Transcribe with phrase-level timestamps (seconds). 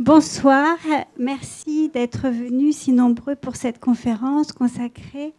[0.00, 0.76] Bonsoir,
[1.20, 5.32] merci d'être venus si nombreux pour cette conférence consacrée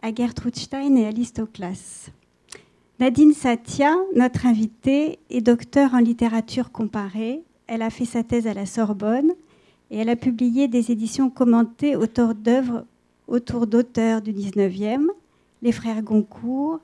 [0.00, 2.10] à Gertrude Stein et Alice Toklas.
[3.00, 7.42] Nadine Satia, notre invitée, est docteur en littérature comparée.
[7.66, 9.32] Elle a fait sa thèse à la Sorbonne
[9.90, 12.84] et elle a publié des éditions commentées autour d'œuvres
[13.26, 15.08] autour d'auteurs du 19e,
[15.62, 16.78] les frères Goncourt,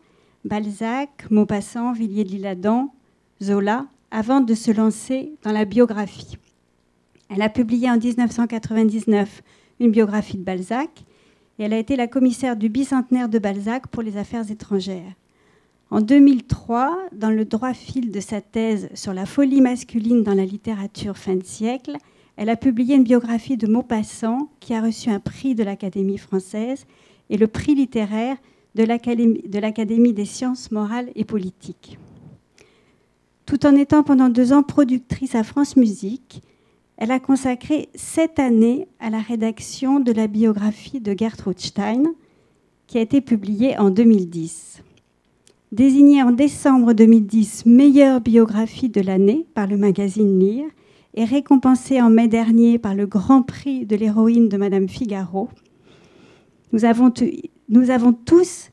[0.45, 2.93] Balzac, Maupassant, Villiers de l'Isle-Adam,
[3.41, 6.36] Zola, avant de se lancer dans la biographie.
[7.35, 9.43] Elle a publié en 1999
[9.81, 10.91] une biographie de Balzac
[11.58, 15.14] et elle a été la commissaire du bicentenaire de Balzac pour les affaires étrangères.
[15.91, 20.45] En 2003, dans le droit fil de sa thèse sur la folie masculine dans la
[20.45, 21.96] littérature fin de siècle,
[22.36, 26.85] elle a publié une biographie de Maupassant qui a reçu un prix de l'Académie française
[27.30, 28.36] et le prix littéraire
[28.75, 31.99] de l'Académie des sciences morales et politiques.
[33.47, 36.42] Tout en étant pendant deux ans productrice à France Musique,
[37.03, 42.05] elle a consacré sept années à la rédaction de la biographie de Gertrude Stein,
[42.86, 44.84] qui a été publiée en 2010.
[45.72, 50.67] Désignée en décembre 2010 meilleure biographie de l'année par le magazine Lire
[51.14, 55.48] et récompensée en mai dernier par le Grand Prix de l'héroïne de Madame Figaro,
[56.72, 57.12] nous avons,
[57.69, 58.70] nous avons tous,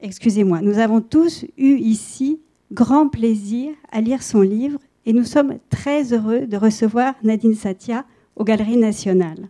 [0.00, 2.40] excusez-moi, nous avons tous eu ici
[2.72, 8.04] grand plaisir à lire son livre et nous sommes très heureux de recevoir Nadine Satia
[8.36, 9.48] aux Galeries nationales.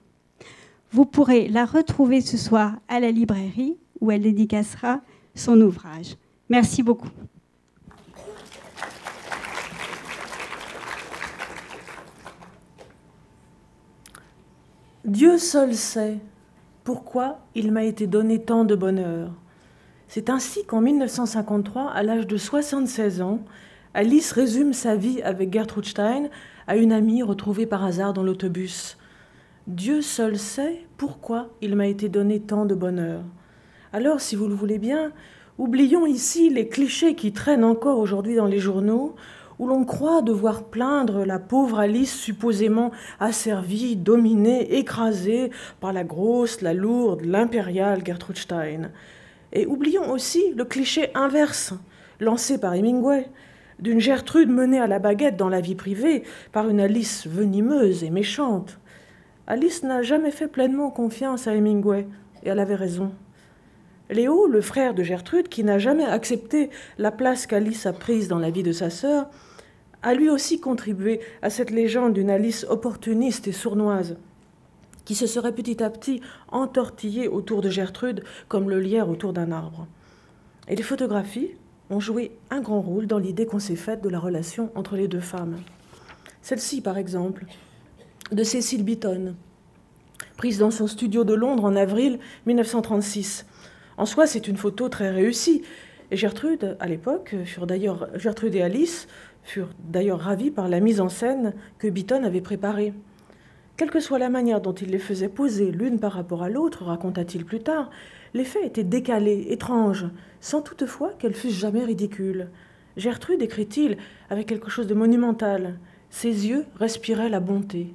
[0.91, 5.01] Vous pourrez la retrouver ce soir à la librairie où elle dédicacera
[5.35, 6.17] son ouvrage.
[6.49, 7.09] Merci beaucoup.
[15.05, 16.19] Dieu seul sait
[16.85, 19.33] pourquoi il m'a été donné tant de bonheur.
[20.09, 23.41] C'est ainsi qu'en 1953, à l'âge de 76 ans,
[23.95, 26.29] Alice résume sa vie avec Gertrude Stein
[26.67, 28.97] à une amie retrouvée par hasard dans l'autobus.
[29.67, 33.21] Dieu seul sait pourquoi il m'a été donné tant de bonheur.
[33.93, 35.13] Alors, si vous le voulez bien,
[35.59, 39.15] oublions ici les clichés qui traînent encore aujourd'hui dans les journaux,
[39.59, 45.51] où l'on croit devoir plaindre la pauvre Alice supposément asservie, dominée, écrasée
[45.81, 48.91] par la grosse, la lourde, l'impériale Gertrude Stein.
[49.53, 51.75] Et oublions aussi le cliché inverse,
[52.21, 53.29] lancé par Hemingway,
[53.79, 56.23] d'une Gertrude menée à la baguette dans la vie privée
[56.53, 58.79] par une Alice venimeuse et méchante.
[59.47, 62.07] Alice n'a jamais fait pleinement confiance à Hemingway,
[62.43, 63.13] et elle avait raison.
[64.11, 68.39] Léo, le frère de Gertrude, qui n'a jamais accepté la place qu'Alice a prise dans
[68.39, 69.29] la vie de sa sœur,
[70.03, 74.17] a lui aussi contribué à cette légende d'une Alice opportuniste et sournoise,
[75.05, 79.53] qui se serait petit à petit entortillée autour de Gertrude comme le lierre autour d'un
[79.53, 79.87] arbre.
[80.69, 81.51] Et les photographies,
[81.93, 85.09] ont joué un grand rôle dans l'idée qu'on s'est faite de la relation entre les
[85.09, 85.57] deux femmes.
[86.41, 87.45] Celle-ci, par exemple,
[88.33, 89.35] de Cécile Beaton,
[90.37, 93.47] prise dans son studio de Londres en avril 1936.
[93.97, 95.63] En soi, c'est une photo très réussie.
[96.11, 99.07] Et Gertrude, à l'époque, furent d'ailleurs Gertrude et Alice
[99.45, 102.93] furent d'ailleurs ravies par la mise en scène que Beaton avait préparée.
[103.77, 106.85] Quelle que soit la manière dont il les faisait poser l'une par rapport à l'autre,
[106.85, 107.91] raconta-t-il plus tard,
[108.35, 110.07] l'effet était décalé, étrange,
[110.41, 112.49] sans toutefois qu'elles fussent jamais ridicules.
[112.97, 113.97] Gertrude, écrit-il,
[114.31, 115.79] avait quelque chose de monumental.
[116.11, 117.95] Ses yeux respiraient la bonté.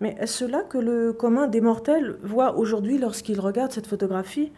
[0.00, 4.52] Mais est-ce cela que le commun des mortels voit aujourd'hui lorsqu'il regarde cette photographie?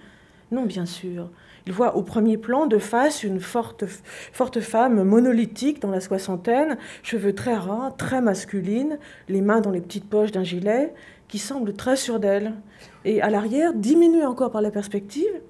[0.52, 1.28] Non, bien sûr.
[1.66, 3.84] Il voit au premier plan, de face, une forte,
[4.32, 8.98] forte femme monolithique dans la soixantaine, cheveux très ras, très masculine,
[9.28, 10.94] les mains dans les petites poches d'un gilet,
[11.28, 12.54] qui semble très sûre d'elle.
[13.04, 15.40] Et à l'arrière, diminuée encore par la perspective,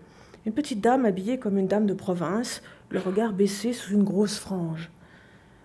[0.45, 4.39] une petite dame habillée comme une dame de province, le regard baissé sous une grosse
[4.39, 4.91] frange.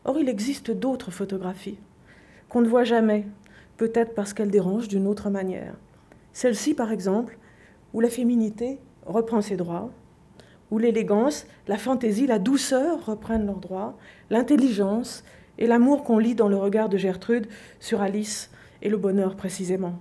[0.06, 1.78] Or, il existe d'autres photographies
[2.50, 3.26] qu'on ne voit jamais,
[3.78, 5.74] peut-être parce qu'elles dérangent d'une autre manière.
[6.34, 7.38] Celle-ci, par exemple,
[7.94, 9.90] où la féminité reprend ses droits,
[10.70, 13.98] où l'élégance, la fantaisie, la douceur reprennent leurs droits,
[14.30, 15.24] l'intelligence
[15.58, 17.48] et l'amour qu'on lit dans le regard de Gertrude
[17.80, 18.50] sur Alice
[18.82, 19.96] et le bonheur précisément.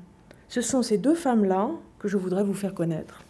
[0.49, 3.23] Ce sont ces deux femmes-là que je voudrais vous faire connaître.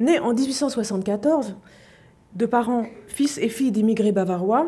[0.00, 1.56] Née en 1874,
[2.34, 4.66] de parents fils et filles d'immigrés bavarois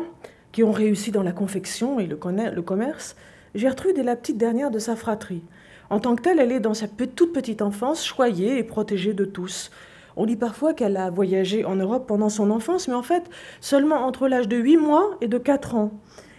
[0.51, 3.15] qui ont réussi dans la confection et le commerce,
[3.55, 5.43] Gertrude est la petite dernière de sa fratrie.
[5.89, 9.25] En tant que telle, elle est dans sa toute petite enfance choyée et protégée de
[9.25, 9.69] tous.
[10.15, 13.23] On dit parfois qu'elle a voyagé en Europe pendant son enfance, mais en fait
[13.61, 15.91] seulement entre l'âge de 8 mois et de 4 ans.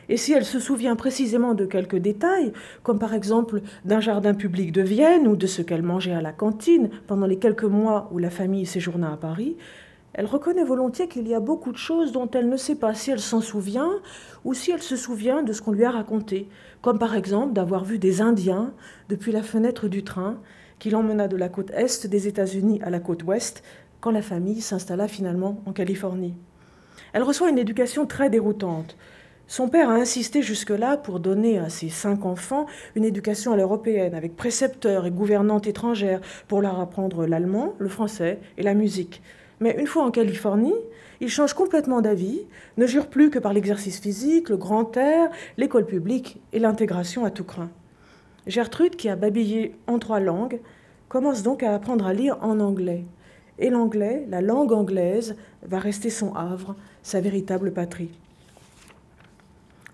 [0.08, 2.52] Et si elle se souvient précisément de quelques détails,
[2.82, 6.32] comme par exemple d'un jardin public de Vienne ou de ce qu'elle mangeait à la
[6.32, 9.56] cantine pendant les quelques mois où la famille séjourna à Paris,
[10.16, 13.10] Elle reconnaît volontiers qu'il y a beaucoup de choses dont elle ne sait pas si
[13.10, 13.90] elle s'en souvient
[14.44, 16.48] ou si elle se souvient de ce qu'on lui a raconté,
[16.82, 18.72] comme par exemple d'avoir vu des Indiens
[19.08, 20.38] depuis la fenêtre du train
[20.78, 23.64] qui l'emmena de la côte est des États-Unis à la côte ouest
[24.00, 26.34] quand la famille s'installa finalement en Californie.
[27.12, 28.96] Elle reçoit une éducation très déroutante.
[29.46, 32.64] Son père a insisté jusque-là pour donner à ses cinq enfants
[32.94, 38.38] une éducation à l'européenne, avec précepteurs et gouvernantes étrangères, pour leur apprendre l'allemand, le français
[38.56, 39.20] et la musique.
[39.60, 40.74] Mais une fois en Californie,
[41.20, 42.40] il change complètement d'avis,
[42.78, 47.30] ne jure plus que par l'exercice physique, le grand air, l'école publique et l'intégration à
[47.30, 47.70] tout craint.
[48.46, 50.60] Gertrude, qui a babillé en trois langues,
[51.08, 53.04] commence donc à apprendre à lire en anglais.
[53.58, 58.10] Et l'anglais, la langue anglaise, va rester son havre, sa véritable patrie.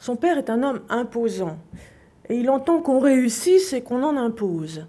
[0.00, 1.58] Son père est un homme imposant,
[2.30, 4.86] et il entend qu'on réussisse et qu'on en impose.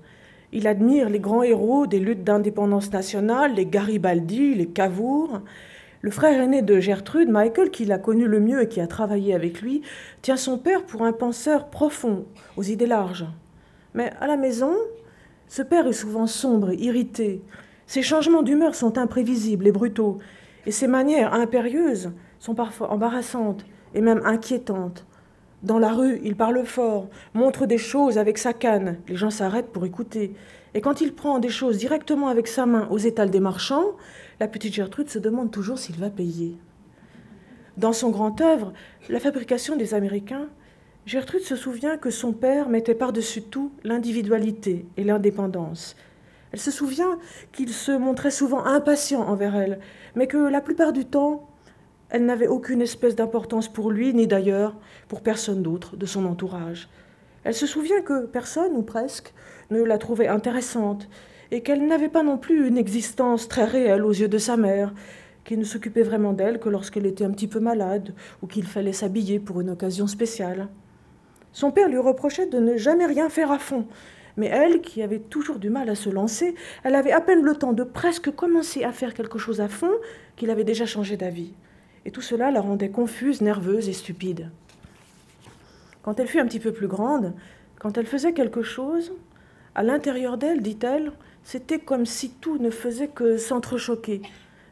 [0.54, 5.42] Il admire les grands héros des luttes d'indépendance nationale, les Garibaldi, les Cavour.
[6.00, 9.34] Le frère aîné de Gertrude, Michael, qui l'a connu le mieux et qui a travaillé
[9.34, 9.82] avec lui,
[10.22, 12.24] tient son père pour un penseur profond,
[12.56, 13.28] aux idées larges.
[13.94, 14.72] Mais à la maison,
[15.50, 17.42] ce père est souvent sombre, irrité.
[17.86, 20.20] Ses changements d'humeur sont imprévisibles et brutaux,
[20.66, 25.06] et ses manières impérieuses sont parfois embarrassantes et même inquiétante.
[25.64, 28.98] Dans la rue, il parle fort, montre des choses avec sa canne.
[29.08, 30.34] Les gens s'arrêtent pour écouter.
[30.74, 33.96] Et quand il prend des choses directement avec sa main aux étals des marchands,
[34.40, 36.58] la petite Gertrude se demande toujours s'il va payer.
[37.78, 38.74] Dans son grand œuvre,
[39.10, 40.48] La fabrication des Américains,
[41.06, 45.96] Gertrude se souvient que son père mettait par-dessus tout l'individualité et l'indépendance.
[46.52, 47.18] Elle se souvient
[47.52, 49.80] qu'il se montrait souvent impatient envers elle,
[50.16, 51.48] mais que la plupart du temps,
[52.12, 54.76] elle n'avait aucune espèce d'importance pour lui, ni d'ailleurs
[55.08, 56.90] pour personne d'autre de son entourage.
[57.46, 59.34] Elle se souvient que personne, ou presque,
[59.72, 61.08] ne la trouvait intéressante,
[61.52, 64.94] et qu'elle n'avait pas non plus une existence très réelle aux yeux de sa mère,
[65.46, 68.94] qui ne s'occupait vraiment d'elle que lorsqu'elle était un petit peu malade, ou qu'il fallait
[68.94, 70.68] s'habiller pour une occasion spéciale.
[71.54, 73.88] Son père lui reprochait de ne jamais rien faire à fond,
[74.36, 77.56] mais elle, qui avait toujours du mal à se lancer, elle avait à peine le
[77.56, 79.92] temps de presque commencer à faire quelque chose à fond
[80.36, 81.54] qu'il avait déjà changé d'avis
[82.06, 84.50] et tout cela la rendait confuse, nerveuse et stupide.
[86.04, 87.34] Quand elle fut un petit peu plus grande,
[87.80, 89.12] quand elle faisait quelque chose,
[89.76, 91.12] à l'intérieur d'elle, dit-elle,
[91.44, 94.22] c'était comme si tout ne faisait que s'entrechoquer.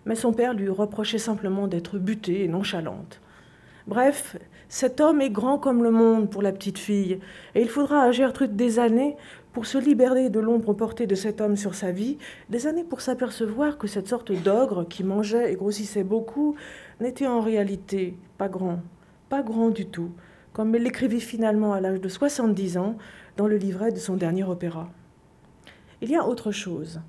[0.06, 3.20] Mais son père lui reprochait simplement d'être butée et nonchalante.
[3.88, 4.38] Bref,
[4.68, 7.20] cet homme est grand comme le monde pour la petite fille,
[7.56, 9.18] et il faudra à Gertrude des années
[9.54, 12.18] pour se libérer de l'ombre portée de cet homme sur sa vie,
[12.50, 16.56] des années pour s'apercevoir que cette sorte d'ogre qui mangeait et grossissait beaucoup
[17.00, 18.80] n'était en réalité pas grand,
[19.30, 20.12] pas grand du tout,
[20.54, 22.98] comme elle l'écrivit finalement à l'âge de 70 ans
[23.38, 24.90] dans le livret de son dernier opéra.
[26.02, 27.02] Il y a autre chose.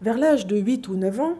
[0.00, 1.34] Vers l'âge de 8 ou 9 ans,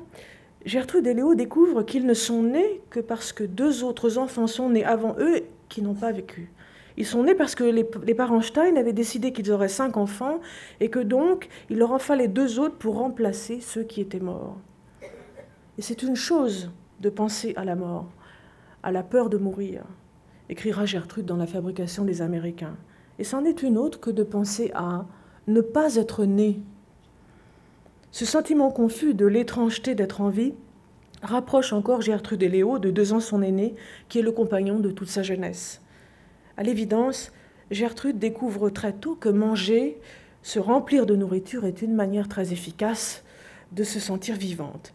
[0.64, 4.70] Gertrude et Léo découvrent qu'ils ne sont nés que parce que deux autres enfants sont
[4.70, 6.50] nés avant eux qui n'ont pas vécu.
[6.98, 10.40] Ils sont nés parce que les, parents Stein avaient décidé qu'ils auraient cinq enfants
[10.80, 14.56] et que donc il leur en fallait deux autres pour remplacer ceux qui étaient morts.
[15.78, 18.10] Et c'est une chose de penser à la mort,
[18.82, 19.84] à la peur de mourir,
[20.48, 22.76] écrira Gertrude dans La fabrication des Américains.
[23.20, 25.06] Et c'en est une autre que de penser à
[25.46, 26.60] ne pas être né.
[28.10, 30.54] Ce sentiment confus de l'étrangeté d'être en vie
[31.22, 33.76] rapproche encore Gertrude et Léo de deux ans son aîné,
[34.08, 35.80] qui est le compagnon de toute sa jeunesse.
[36.58, 37.30] À l'évidence,
[37.70, 40.00] Gertrude découvre très tôt que manger,
[40.42, 43.22] se remplir de nourriture est une manière très efficace
[43.70, 44.92] de se sentir vivante.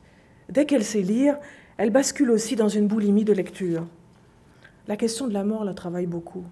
[0.49, 1.38] Dès qu'elle sait lire,
[1.77, 3.85] elle bascule aussi dans une boulimie de lecture.
[4.89, 6.43] La question de la mort la travaille beaucoup.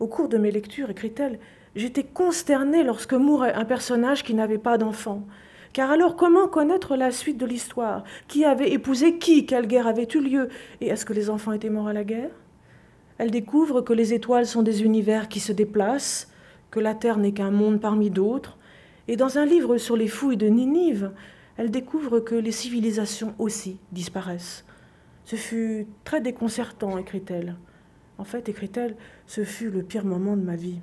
[0.00, 1.38] Au cours de mes lectures, écrit-elle,
[1.76, 5.22] j'étais consternée lorsque mourait un personnage qui n'avait pas d'enfant.
[5.72, 8.02] Car alors comment connaître la suite de l'histoire?
[8.26, 9.46] Qui avait épousé qui?
[9.46, 10.48] Quelle guerre avait eu lieu?
[10.80, 12.30] Et est-ce que les enfants étaient morts à la guerre?
[13.22, 16.28] Elle découvre que les étoiles sont des univers qui se déplacent,
[16.72, 18.58] que la Terre n'est qu'un monde parmi d'autres.
[19.06, 21.12] Et dans un livre sur les fouilles de Ninive,
[21.56, 24.64] elle découvre que les civilisations aussi disparaissent.
[25.24, 27.54] Ce fut très déconcertant, écrit-elle.
[28.18, 28.96] En fait, écrit-elle,
[29.28, 30.80] ce fut le pire moment de ma vie.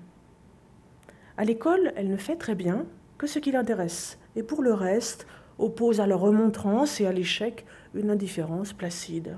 [1.35, 2.85] À l'école, elle ne fait très bien
[3.17, 5.27] que ce qui l'intéresse, et pour le reste,
[5.57, 9.35] oppose à la remontrance et à l'échec une indifférence placide.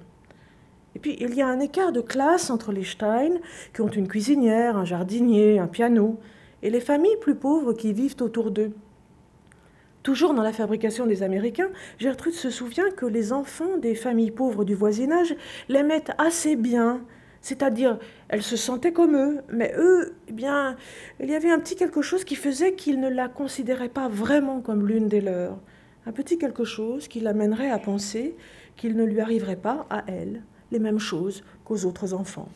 [1.01, 3.39] Puis, il y a un écart de classe entre les Stein,
[3.73, 6.19] qui ont une cuisinière, un jardinier, un piano,
[6.61, 8.71] et les familles plus pauvres qui vivent autour d'eux.
[10.03, 14.63] Toujours dans la fabrication des Américains, Gertrude se souvient que les enfants des familles pauvres
[14.63, 15.35] du voisinage
[15.69, 17.01] l'aimaient assez bien,
[17.41, 20.75] c'est-à-dire elle se sentait comme eux, mais eux, eh bien,
[21.19, 24.61] il y avait un petit quelque chose qui faisait qu'ils ne la considéraient pas vraiment
[24.61, 25.59] comme l'une des leurs,
[26.07, 28.35] un petit quelque chose qui l'amènerait à penser
[28.77, 30.41] qu'il ne lui arriverait pas, à elle,
[30.71, 32.49] les mêmes choses qu'aux autres enfants.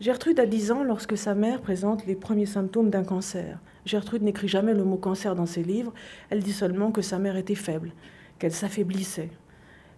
[0.00, 3.58] Gertrude a 10 ans lorsque sa mère présente les premiers symptômes d'un cancer.
[3.84, 5.92] Gertrude n'écrit jamais le mot cancer dans ses livres,
[6.30, 7.92] elle dit seulement que sa mère était faible,
[8.38, 9.30] qu'elle s'affaiblissait.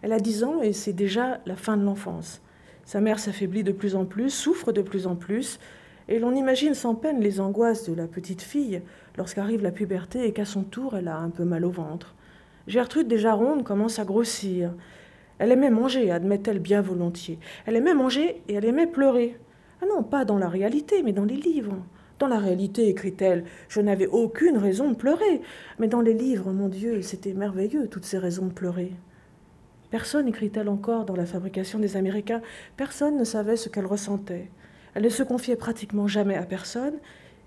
[0.03, 2.43] Elle a 10 ans et c'est déjà la fin de l'enfance.
[2.85, 5.61] Sa mère s'affaiblit de plus en plus, souffre de plus en plus,
[6.09, 8.83] et l'on imagine sans peine les angoisses de la petite fille
[9.17, 12.15] lorsqu'arrive la puberté et qu'à son tour elle a un peu mal au ventre.
[12.67, 14.73] Gertrude, déjà ronde, commence à grossir.
[15.43, 17.41] Elle aimait manger, admet-elle bien volontiers.
[17.67, 19.37] Elle aimait manger et elle aimait pleurer.
[19.81, 21.79] Ah non, pas dans la réalité, mais dans les livres.
[22.21, 25.41] Dans la réalité, écrit-elle, je n'avais aucune raison de pleurer.
[25.81, 28.93] Mais dans les livres, mon Dieu, c'était merveilleux, toutes ces raisons de pleurer.
[29.91, 32.41] Personne, écrit-elle encore dans la fabrication des Américains,
[32.77, 34.49] personne ne savait ce qu'elle ressentait.
[34.95, 36.95] Elle ne se confiait pratiquement jamais à personne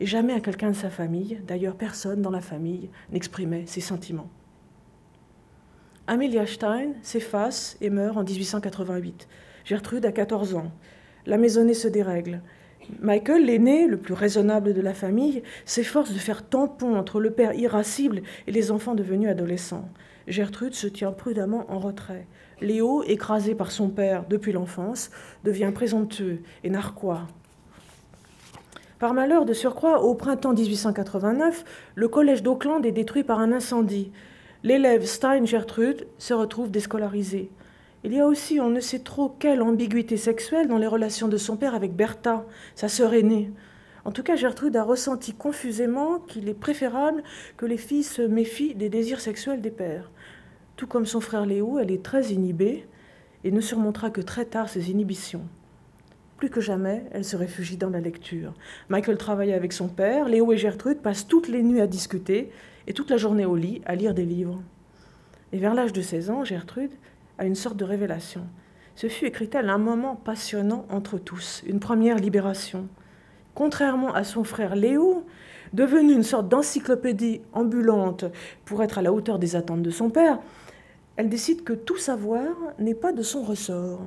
[0.02, 1.40] et jamais à quelqu'un de sa famille.
[1.48, 4.30] D'ailleurs, personne dans la famille n'exprimait ses sentiments.
[6.08, 9.28] Amelia Stein s'efface et meurt en 1888.
[9.66, 10.72] Gertrude a 14 ans.
[11.26, 12.42] La maisonnée se dérègle.
[13.02, 17.56] Michael, l'aîné, le plus raisonnable de la famille, s'efforce de faire tampon entre le père
[17.56, 19.90] irascible et les enfants devenus adolescents.
[20.28, 22.28] Gertrude se tient prudemment en retrait.
[22.62, 25.10] Léo, écrasé par son père depuis l'enfance,
[25.44, 27.28] devient présomptueux et narquois.
[29.00, 34.12] Par malheur de surcroît, au printemps 1889, le collège d'Auckland est détruit par un incendie.
[34.66, 37.52] L'élève Stein Gertrude se retrouve déscolarisé.
[38.04, 41.38] Il y a aussi on ne sait trop quelle ambiguïté sexuelle dans les relations de
[41.38, 43.52] son père avec Bertha, sa sœur aînée.
[44.06, 47.22] En tout cas, Gertrude a ressenti confusément qu'il est préférable
[47.58, 50.10] que les filles se méfient des désirs sexuels des pères.
[50.78, 52.88] Tout comme son frère Léo, elle est très inhibée
[53.44, 55.46] et ne surmontera que très tard ses inhibitions.
[56.38, 58.56] Plus que jamais, elle se réfugie dans la lecture.
[58.90, 62.50] Michael travaille avec son père, Léo et Gertrude passent toutes les nuits à discuter
[62.88, 64.62] et toute la journée au lit à lire des livres.
[65.52, 66.92] Et vers l'âge de 16 ans, Gertrude
[67.38, 68.48] à une sorte de révélation.
[68.96, 72.88] Ce fut, écrit-elle, un moment passionnant entre tous, une première libération.
[73.54, 75.26] Contrairement à son frère Léo,
[75.74, 78.26] devenu une sorte d'encyclopédie ambulante
[78.64, 80.40] pour être à la hauteur des attentes de son père,
[81.18, 82.48] elle décide que tout savoir
[82.80, 84.02] n'est pas de son ressort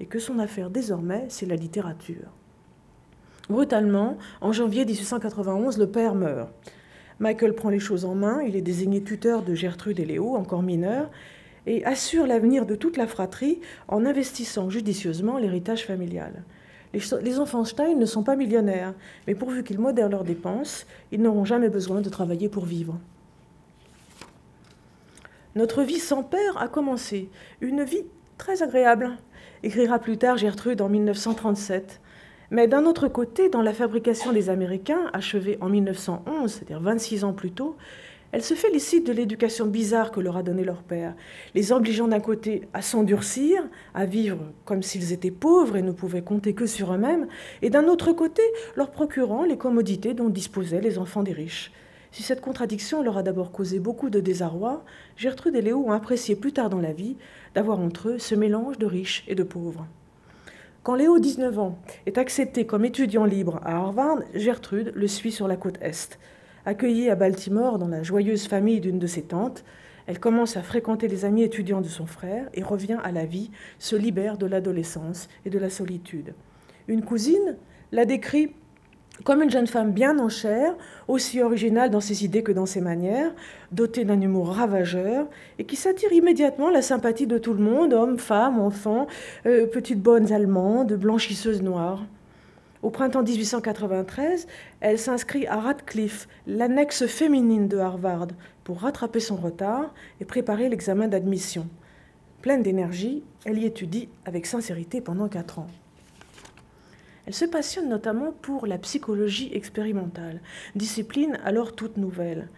[0.00, 2.30] et que son affaire désormais, c'est la littérature.
[3.48, 6.50] Brutalement, en janvier 1891, le père meurt.
[7.20, 10.62] Michael prend les choses en main, il est désigné tuteur de Gertrude et Léo, encore
[10.62, 11.10] mineurs,
[11.66, 16.42] et assure l'avenir de toute la fratrie en investissant judicieusement l'héritage familial.
[16.92, 18.94] Les, enfants Stein ne sont pas millionnaires,
[19.26, 22.98] mais pourvu qu'ils modèrent leurs dépenses, ils n'auront jamais besoin de travailler pour vivre.
[25.54, 27.28] Notre vie sans père a commencé,
[27.60, 28.04] une vie
[28.38, 29.10] très agréable,
[29.62, 32.00] écrira plus tard Gertrude en 1937.
[32.52, 37.32] Mais d'un autre côté, dans la fabrication des Américains, achevée en 1911, c'est-à-dire 26 ans
[37.32, 37.76] plus tôt,
[38.32, 41.14] elle se félicite de l'éducation bizarre que leur a donnée leur père,
[41.54, 43.62] les obligeant d'un côté à s'endurcir,
[43.94, 47.28] à vivre comme s'ils étaient pauvres et ne pouvaient compter que sur eux-mêmes,
[47.62, 48.42] et d'un autre côté
[48.74, 51.70] leur procurant les commodités dont disposaient les enfants des riches.
[52.10, 54.84] Si cette contradiction leur a d'abord causé beaucoup de désarroi,
[55.16, 57.16] Gertrude et Léo ont apprécié plus tard dans la vie
[57.54, 59.86] d'avoir entre eux ce mélange de riches et de pauvres.
[60.82, 65.46] Quand Léo, 19 ans, est accepté comme étudiant libre à Harvard, Gertrude le suit sur
[65.46, 66.18] la côte Est.
[66.64, 69.62] Accueillie à Baltimore dans la joyeuse famille d'une de ses tantes,
[70.06, 73.50] elle commence à fréquenter les amis étudiants de son frère et revient à la vie,
[73.78, 76.32] se libère de l'adolescence et de la solitude.
[76.88, 77.58] Une cousine
[77.92, 78.54] la décrit
[79.24, 80.74] comme une jeune femme bien en chair,
[81.08, 83.32] aussi originale dans ses idées que dans ses manières,
[83.72, 85.26] dotée d'un humour ravageur,
[85.58, 89.06] et qui s'attire immédiatement la sympathie de tout le monde, hommes, femmes, enfants,
[89.46, 92.04] euh, petites bonnes allemandes, blanchisseuses noires.
[92.82, 94.46] Au printemps 1893,
[94.80, 98.28] elle s'inscrit à Radcliffe, l'annexe féminine de Harvard,
[98.64, 101.68] pour rattraper son retard et préparer l'examen d'admission.
[102.40, 105.66] Pleine d'énergie, elle y étudie avec sincérité pendant quatre ans.
[107.26, 110.40] Elle se passionne notamment pour la psychologie expérimentale,
[110.74, 112.48] discipline alors toute nouvelle.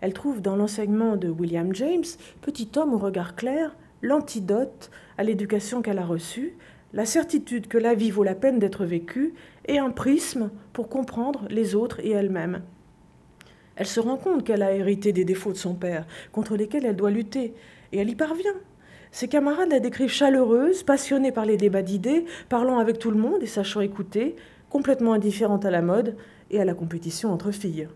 [0.00, 2.04] Elle trouve dans l'enseignement de William James,
[2.40, 6.54] petit homme au regard clair, l'antidote à l'éducation qu'elle a reçue,
[6.92, 9.34] la certitude que la vie vaut la peine d'être vécue
[9.66, 12.62] et un prisme pour comprendre les autres et elle-même.
[13.76, 16.96] Elle se rend compte qu'elle a hérité des défauts de son père, contre lesquels elle
[16.96, 17.54] doit lutter,
[17.92, 18.54] et elle y parvient.
[19.12, 23.42] Ses camarades la décrivent chaleureuse, passionnée par les débats d'idées, parlant avec tout le monde
[23.42, 24.36] et sachant écouter,
[24.70, 26.16] complètement indifférente à la mode
[26.50, 27.88] et à la compétition entre filles.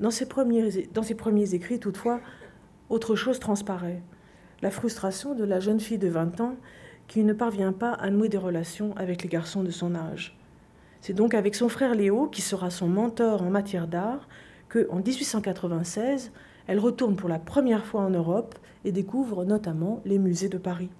[0.00, 2.20] Dans ses premiers, écrits, toutefois,
[2.90, 4.02] autre chose transparaît.
[4.62, 6.56] La frustration de la jeune fille de 20 ans
[7.06, 10.36] qui ne parvient pas à nouer des relations avec les garçons de son âge.
[11.02, 14.26] C'est donc avec son frère Léo, qui sera son mentor en matière d'art,
[14.68, 16.32] que, en 1896,
[16.66, 18.54] elle retourne pour la première fois en Europe
[18.84, 20.90] et découvre notamment les musées de Paris.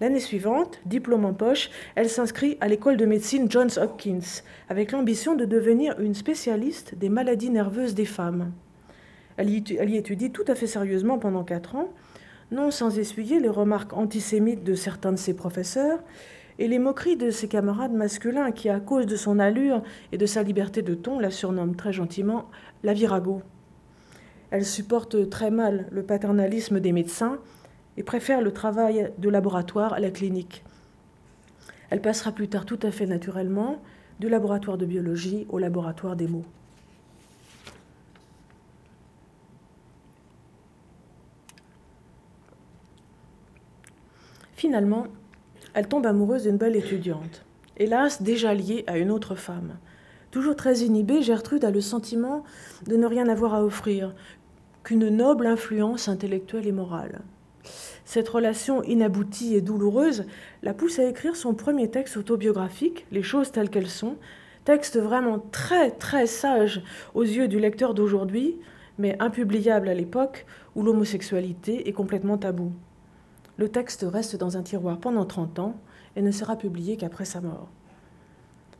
[0.00, 5.36] L'année suivante, diplôme en poche, elle s'inscrit à l'école de médecine Johns Hopkins avec l'ambition
[5.36, 8.52] de devenir une spécialiste des maladies nerveuses des femmes.
[9.36, 11.88] Elle y, étudie tout à fait sérieusement pendant quatre ans,
[12.50, 16.00] non sans essuyer les remarques antisémites de certains de ses professeurs
[16.58, 20.26] et les moqueries de ses camarades masculins qui, à cause de son allure et de
[20.26, 22.48] sa liberté de ton, la surnomment très gentiment
[22.82, 23.42] la virago.
[24.54, 27.40] Elle supporte très mal le paternalisme des médecins
[27.96, 30.62] et préfère le travail de laboratoire à la clinique.
[31.90, 33.82] Elle passera plus tard tout à fait naturellement
[34.20, 36.44] du laboratoire de biologie au laboratoire des mots.
[44.54, 45.08] Finalement,
[45.72, 47.44] elle tombe amoureuse d'une belle étudiante,
[47.76, 49.78] hélas déjà liée à une autre femme.
[50.30, 52.42] Toujours très inhibée, Gertrude a le sentiment
[52.86, 54.14] de ne rien avoir à offrir,
[54.84, 57.22] qu'une noble influence intellectuelle et morale.
[58.04, 60.26] Cette relation inaboutie et douloureuse
[60.62, 64.16] la pousse à écrire son premier texte autobiographique, Les choses telles qu'elles sont,
[64.64, 66.82] texte vraiment très très sage
[67.14, 68.56] aux yeux du lecteur d'aujourd'hui,
[68.98, 72.72] mais impubliable à l'époque où l'homosexualité est complètement taboue.
[73.56, 75.80] Le texte reste dans un tiroir pendant 30 ans
[76.16, 77.68] et ne sera publié qu'après sa mort.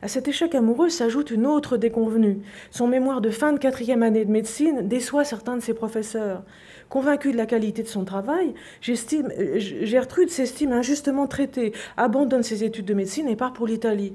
[0.05, 2.37] À cet échec amoureux s'ajoute une autre déconvenue.
[2.69, 6.43] Son mémoire de fin de quatrième année de médecine déçoit certains de ses professeurs.
[6.89, 12.93] Convaincue de la qualité de son travail, Gertrude s'estime injustement traitée, abandonne ses études de
[12.93, 14.13] médecine et part pour l'Italie.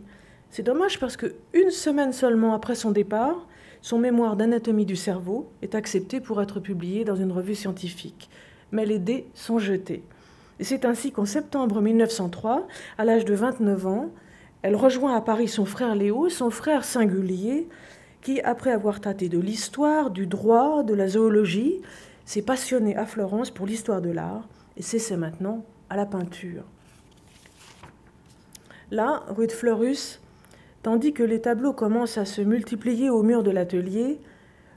[0.50, 3.48] C'est dommage parce que une semaine seulement après son départ,
[3.82, 8.30] son mémoire d'anatomie du cerveau est accepté pour être publié dans une revue scientifique.
[8.70, 10.04] Mais les dés sont jetés.
[10.60, 14.10] Et c'est ainsi qu'en septembre 1903, à l'âge de 29 ans,
[14.62, 17.68] elle rejoint à Paris son frère Léo, son frère singulier,
[18.20, 21.80] qui, après avoir tâté de l'histoire, du droit, de la zoologie,
[22.26, 26.64] s'est passionné à Florence pour l'histoire de l'art et s'essaie maintenant à la peinture.
[28.90, 30.20] Là, rue de Fleurus,
[30.82, 34.18] tandis que les tableaux commencent à se multiplier au mur de l'atelier,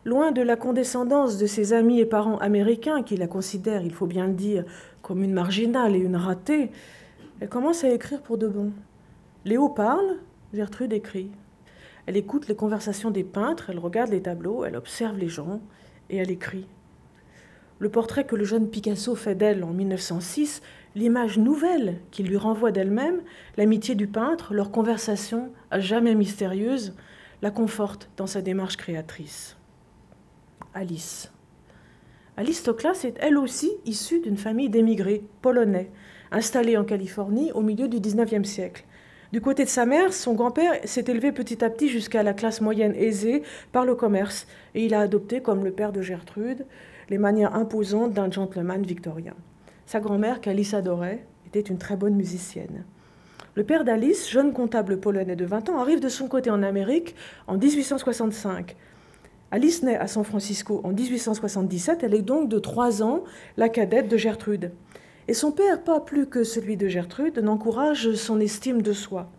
[0.06, 4.06] loin de la condescendance de ses amis et parents américains qui la considèrent, il faut
[4.06, 4.66] bien le dire,
[5.02, 6.72] comme une marginale et une ratée,
[7.40, 8.72] elle commence à écrire pour de bon.
[9.46, 10.20] Léo parle,
[10.54, 11.30] Gertrude écrit.
[12.06, 15.60] Elle écoute les conversations des peintres, elle regarde les tableaux, elle observe les gens
[16.10, 16.66] et elle écrit.
[17.80, 20.62] Le portrait que le jeune Picasso fait d'elle en 1906,
[20.96, 23.22] l'image nouvelle qu'il lui renvoie d'elle-même,
[23.58, 26.96] l'amitié du peintre, leur conversation à jamais mystérieuse,
[27.42, 29.58] la conforte dans sa démarche créatrice.
[30.74, 31.34] Alice.
[32.38, 35.92] Alice Toklas est elle aussi issue d'une famille d'émigrés polonais,
[36.32, 38.86] installés en Californie au milieu du XIXe siècle.
[39.34, 42.62] Du côté de sa mère, son grand-père s'est élevé petit à petit jusqu'à la classe
[42.62, 43.42] moyenne aisée
[43.72, 46.68] par le commerce, et il a adopté, comme le père de Gertrude,
[47.10, 49.34] les manières imposantes d'un gentleman victorien.
[49.88, 52.86] Sa grand-mère, qu'Alice adorait, était une très bonne musicienne.
[53.56, 57.16] Le père d'Alice, jeune comptable polonais de 20 ans, arrive de son côté en Amérique
[57.48, 58.76] en 1865
[59.54, 63.24] Alice naît à San Francisco en 1877, elle est donc de 3 ans
[63.56, 64.72] la cadette de Gertrude.
[65.28, 69.30] Et son père, pas plus que celui de Gertrude, n'encourage son estime de soi.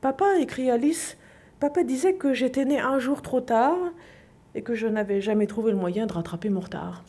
[0.00, 1.16] Papa, écrit Alice,
[1.60, 3.78] papa disait que j'étais née un jour trop tard
[4.54, 7.04] et que je n'avais jamais trouvé le moyen de rattraper mon retard.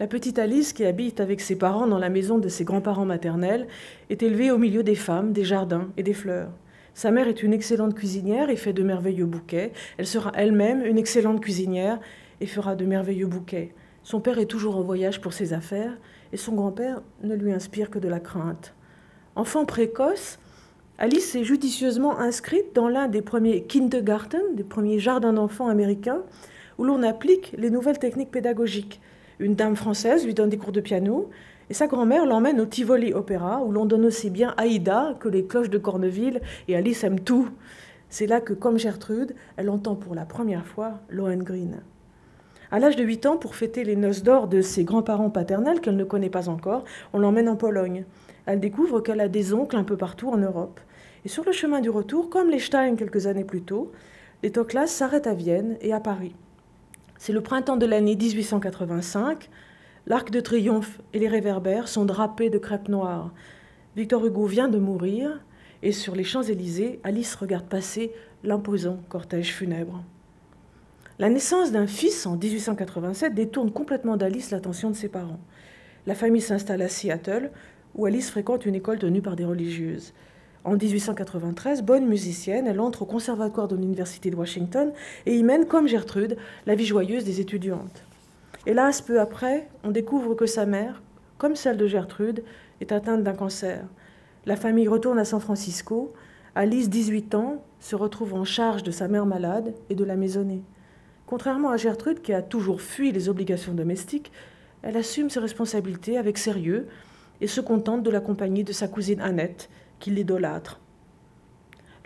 [0.00, 3.68] La petite Alice, qui habite avec ses parents dans la maison de ses grands-parents maternels,
[4.10, 6.50] est élevée au milieu des femmes, des jardins et des fleurs.
[6.94, 9.72] Sa mère est une excellente cuisinière et fait de merveilleux bouquets.
[9.98, 12.00] Elle sera elle-même une excellente cuisinière
[12.40, 13.72] et fera de merveilleux bouquets.
[14.04, 15.96] Son père est toujours en voyage pour ses affaires
[16.32, 18.74] et son grand-père ne lui inspire que de la crainte.
[19.34, 20.38] Enfant précoce,
[20.98, 26.22] Alice s'est judicieusement inscrite dans l'un des premiers kindergarten, des premiers jardins d'enfants américains,
[26.76, 29.00] où l'on applique les nouvelles techniques pédagogiques.
[29.38, 31.30] Une dame française lui donne des cours de piano,
[31.70, 35.46] et sa grand-mère l'emmène au Tivoli Opéra, où l'on donne aussi bien Aïda que les
[35.46, 37.48] cloches de Corneville, et Alice aime tout.
[38.10, 41.80] C'est là que, comme Gertrude, elle entend pour la première fois Lohengrin.
[42.70, 45.96] À l'âge de 8 ans, pour fêter les noces d'or de ses grands-parents paternels qu'elle
[45.96, 48.04] ne connaît pas encore, on l'emmène en Pologne.
[48.46, 50.80] Elle découvre qu'elle a des oncles un peu partout en Europe.
[51.24, 53.92] Et sur le chemin du retour, comme les Stein quelques années plus tôt,
[54.42, 56.34] les Toklas s'arrêtent à Vienne et à Paris.
[57.18, 59.48] C'est le printemps de l'année 1885.
[60.06, 63.32] L'arc de triomphe et les réverbères sont drapés de crêpes noires.
[63.96, 65.40] Victor Hugo vient de mourir
[65.82, 70.02] et sur les Champs-Élysées, Alice regarde passer l'imposant cortège funèbre.
[71.20, 75.38] La naissance d'un fils en 1887 détourne complètement d'Alice l'attention de ses parents.
[76.08, 77.52] La famille s'installe à Seattle,
[77.94, 80.12] où Alice fréquente une école tenue par des religieuses.
[80.64, 84.92] En 1893, bonne musicienne, elle entre au conservatoire de l'Université de Washington
[85.24, 88.02] et y mène, comme Gertrude, la vie joyeuse des étudiantes.
[88.66, 91.00] Hélas, peu après, on découvre que sa mère,
[91.38, 92.42] comme celle de Gertrude,
[92.80, 93.84] est atteinte d'un cancer.
[94.46, 96.12] La famille retourne à San Francisco.
[96.56, 100.64] Alice, 18 ans, se retrouve en charge de sa mère malade et de la maisonnée.
[101.26, 104.30] Contrairement à Gertrude, qui a toujours fui les obligations domestiques,
[104.82, 106.86] elle assume ses responsabilités avec sérieux
[107.40, 110.80] et se contente de la compagnie de sa cousine Annette, qui l'idolâtre.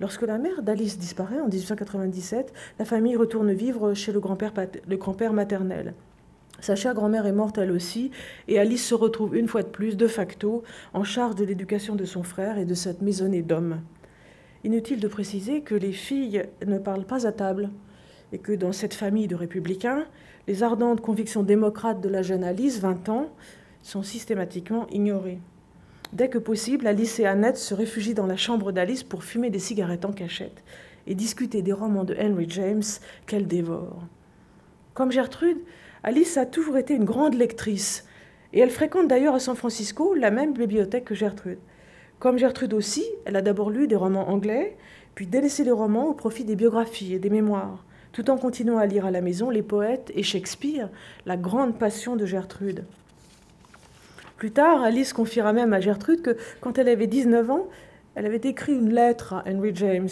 [0.01, 4.53] Lorsque la mère d'Alice disparaît en 1897, la famille retourne vivre chez le grand-père,
[4.87, 5.95] grand maternel.
[6.61, 8.13] Sa chère grand-mère est morte elle aussi,
[8.47, 12.05] et Alice se retrouve une fois de plus, de facto, en charge de l'éducation de
[12.05, 13.81] son frère et de cette maisonnée d'hommes.
[14.63, 17.71] Inutile de préciser que les filles ne parlent pas à table,
[18.33, 20.05] et que dans cette famille de républicains,
[20.47, 23.29] les ardentes convictions démocrates de la jeune Alice, 20 ans,
[23.83, 25.39] sont systématiquement ignorées.
[26.13, 29.59] Dès que possible, Alice et Annette se réfugient dans la chambre d'Alice pour fumer des
[29.59, 30.63] cigarettes en cachette
[31.07, 32.83] et discuter des romans de Henry James
[33.27, 34.03] qu'elle dévore.
[34.95, 35.59] Comme Gertrude,
[36.03, 38.07] Alice a toujours été une grande lectrice
[38.53, 41.59] et elle fréquente d'ailleurs à San Francisco la même bibliothèque que Gertrude.
[42.19, 44.77] Comme Gertrude aussi, elle a d'abord lu des romans anglais,
[45.15, 48.87] puis délaissé les romans au profit des biographies et des mémoires, tout en continuant à
[48.87, 50.89] lire à la maison les poètes et Shakespeare,
[51.27, 52.85] la grande passion de Gertrude.
[54.37, 57.69] Plus tard, Alice confiera même à Gertrude que quand elle avait 19 ans,
[58.15, 60.09] elle avait écrit une lettre à Henry James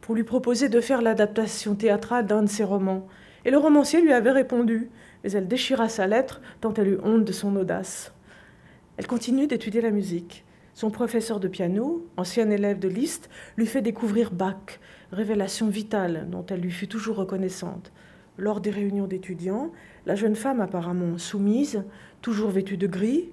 [0.00, 3.06] pour lui proposer de faire l'adaptation théâtrale d'un de ses romans.
[3.44, 4.90] Et le romancier lui avait répondu,
[5.24, 8.12] mais elle déchira sa lettre tant elle eut honte de son audace.
[8.96, 10.44] Elle continue d'étudier la musique.
[10.74, 14.78] Son professeur de piano, ancien élève de Liszt, lui fait découvrir Bach,
[15.12, 17.92] révélation vitale dont elle lui fut toujours reconnaissante.
[18.38, 19.70] Lors des réunions d'étudiants,
[20.06, 21.82] la jeune femme apparemment soumise,
[22.22, 23.30] toujours vêtue de gris,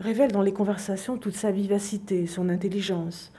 [0.00, 3.32] révèle dans les conversations toute sa vivacité, son intelligence.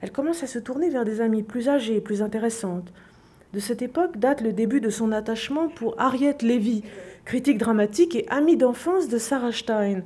[0.00, 2.92] Elle commence à se tourner vers des amies plus âgées, plus intéressantes.
[3.52, 6.82] De cette époque date le début de son attachement pour Harriet Levy,
[7.24, 10.02] critique dramatique et amie d'enfance de Sarah Stein,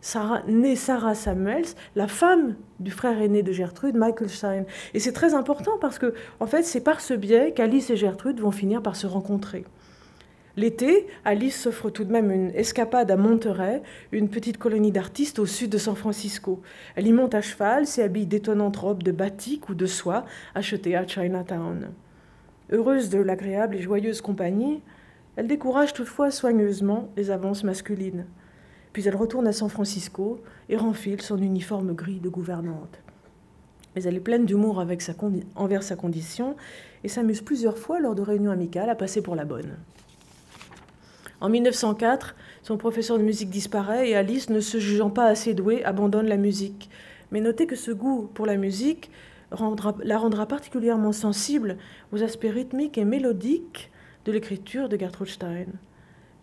[0.00, 4.64] Sarah, née Sarah Samuels, la femme du frère aîné de Gertrude, Michael Stein.
[4.92, 8.40] Et c'est très important parce que, en fait, c'est par ce biais qu'Alice et Gertrude
[8.40, 9.64] vont finir par se rencontrer.
[10.56, 15.46] L'été, Alice s'offre tout de même une escapade à Monterey, une petite colonie d'artistes au
[15.46, 16.62] sud de San Francisco.
[16.94, 21.08] Elle y monte à cheval, s'habille d'étonnantes robes de batik ou de soie achetées à
[21.08, 21.90] Chinatown.
[22.70, 24.80] Heureuse de l'agréable et joyeuse compagnie,
[25.34, 28.24] elle décourage toutefois soigneusement les avances masculines.
[28.94, 33.00] Puis elle retourne à San Francisco et renfile son uniforme gris de gouvernante.
[33.94, 34.78] Mais elle est pleine d'humour
[35.56, 36.56] envers sa condition
[37.02, 39.76] et s'amuse plusieurs fois lors de réunions amicales à passer pour la bonne.
[41.40, 45.84] En 1904, son professeur de musique disparaît et Alice, ne se jugeant pas assez douée,
[45.84, 46.88] abandonne la musique.
[47.32, 49.10] Mais notez que ce goût pour la musique
[50.04, 51.78] la rendra particulièrement sensible
[52.12, 53.90] aux aspects rythmiques et mélodiques
[54.24, 55.66] de l'écriture de Gertrude Stein.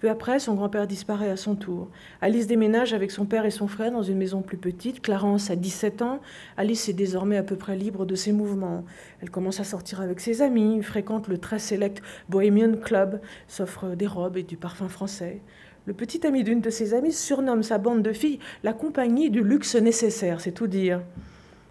[0.01, 1.87] Peu après, son grand-père disparaît à son tour.
[2.21, 4.99] Alice déménage avec son père et son frère dans une maison plus petite.
[4.99, 6.21] Clarence a 17 ans.
[6.57, 8.83] Alice est désormais à peu près libre de ses mouvements.
[9.21, 14.07] Elle commence à sortir avec ses amis, fréquente le très sélect Bohemian Club, s'offre des
[14.07, 15.39] robes et du parfum français.
[15.85, 19.43] Le petit ami d'une de ses amies surnomme sa bande de filles la compagnie du
[19.43, 21.03] luxe nécessaire, c'est tout dire.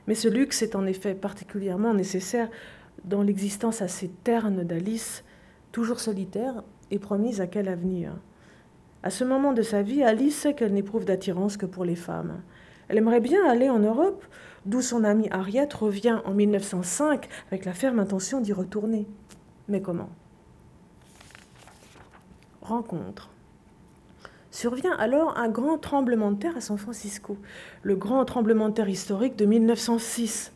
[0.07, 2.49] Mais ce luxe est en effet particulièrement nécessaire
[3.05, 5.25] dans l'existence assez terne d'Alice,
[5.73, 8.13] toujours solitaire et promise à quel avenir
[9.03, 12.41] À ce moment de sa vie, Alice sait qu'elle n'éprouve d'attirance que pour les femmes.
[12.89, 14.25] Elle aimerait bien aller en Europe,
[14.67, 19.07] d'où son amie Harriet revient en 1905 avec la ferme intention d'y retourner.
[19.69, 20.11] Mais comment?
[22.63, 23.31] Rencontre.
[24.51, 27.39] Survient alors un grand tremblement de terre à San Francisco,
[27.83, 30.53] le grand tremblement de terre historique de 1906.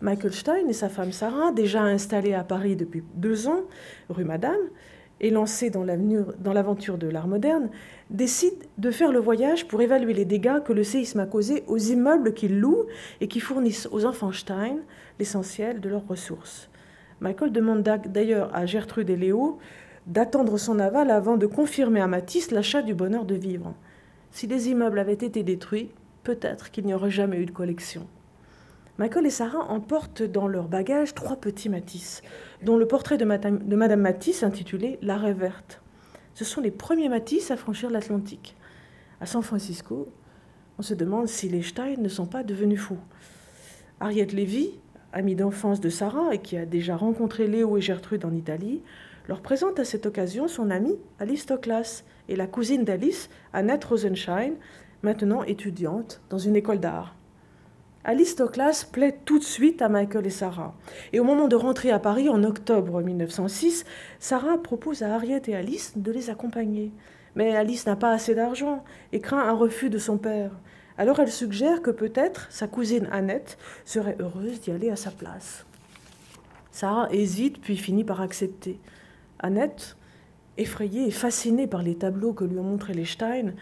[0.00, 3.62] Michael Stein et sa femme Sarah, déjà installés à Paris depuis deux ans,
[4.08, 4.60] rue Madame,
[5.20, 7.70] et lancé dans l'aventure de l'art moderne,
[8.10, 11.78] décide de faire le voyage pour évaluer les dégâts que le séisme a causés aux
[11.78, 12.86] immeubles qu'ils louent
[13.20, 14.76] et qui fournissent aux enfants Stein
[15.18, 16.70] l'essentiel de leurs ressources.
[17.20, 19.58] Michael demande d'ailleurs à Gertrude et Léo
[20.06, 23.74] d'attendre son aval avant de confirmer à Matisse l'achat du bonheur de vivre.
[24.30, 25.90] Si les immeubles avaient été détruits,
[26.22, 28.06] peut-être qu'il n'y aurait jamais eu de collection.
[28.98, 32.20] Michael et Sarah emportent dans leur bagage trois petits Matisse,
[32.64, 35.80] dont le portrait de Madame, Matisse intitulé L'arrêt verte.
[36.34, 38.56] Ce sont les premiers Matisse à franchir l'Atlantique.
[39.20, 40.08] À San Francisco,
[40.78, 42.98] on se demande si les Stein ne sont pas devenus fous.
[44.00, 44.80] Harriet Levy,
[45.12, 48.82] amie d'enfance de Sarah et qui a déjà rencontré Léo et Gertrude en Italie,
[49.28, 54.54] leur présente à cette occasion son amie Alice Toklas et la cousine d'Alice, Annette Rosenschein,
[55.04, 57.17] maintenant étudiante dans une école d'art.
[58.08, 60.74] Alice Toklas plaît tout de suite à Michael et Sarah.
[61.12, 63.84] Et au moment de rentrer à Paris en octobre 1906,
[64.18, 66.90] Sarah propose à Harriet et Alice de les accompagner.
[67.34, 70.52] Mais Alice n'a pas assez d'argent et craint un refus de son père.
[70.96, 75.66] Alors elle suggère que peut-être sa cousine Annette serait heureuse d'y aller à sa place.
[76.72, 78.80] Sarah hésite puis finit par accepter.
[79.38, 79.98] Annette,
[80.56, 83.52] effrayée et fascinée par les tableaux que lui ont montrés les Stein,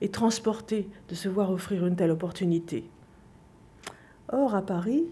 [0.00, 2.88] est transportée de se voir offrir une telle opportunité.
[4.32, 5.04] Or, à Paris,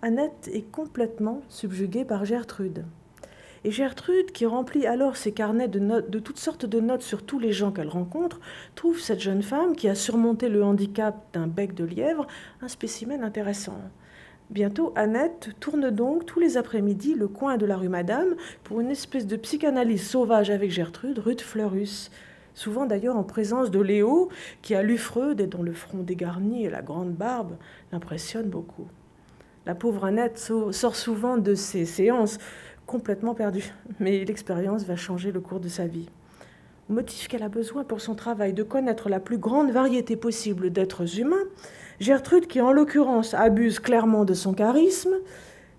[0.00, 2.84] Annette est complètement subjuguée par Gertrude.
[3.64, 7.22] Et Gertrude, qui remplit alors ses carnets de, notes, de toutes sortes de notes sur
[7.22, 8.40] tous les gens qu'elle rencontre,
[8.74, 12.26] trouve cette jeune femme qui a surmonté le handicap d'un bec de lièvre
[12.60, 13.78] un spécimen intéressant.
[14.50, 18.90] Bientôt, Annette tourne donc tous les après-midi le coin de la rue Madame pour une
[18.90, 22.10] espèce de psychanalyse sauvage avec Gertrude, rue de Fleurus.
[22.54, 24.28] Souvent d'ailleurs en présence de Léo,
[24.60, 27.56] qui a lu Freud et dont le front dégarni et la grande barbe
[27.92, 28.88] l'impressionnent beaucoup.
[29.64, 32.38] La pauvre Annette sort souvent de ces séances
[32.86, 36.08] complètement perdue, mais l'expérience va changer le cours de sa vie.
[36.90, 40.70] Au motif qu'elle a besoin pour son travail de connaître la plus grande variété possible
[40.70, 41.44] d'êtres humains,
[42.00, 45.14] Gertrude, qui en l'occurrence abuse clairement de son charisme,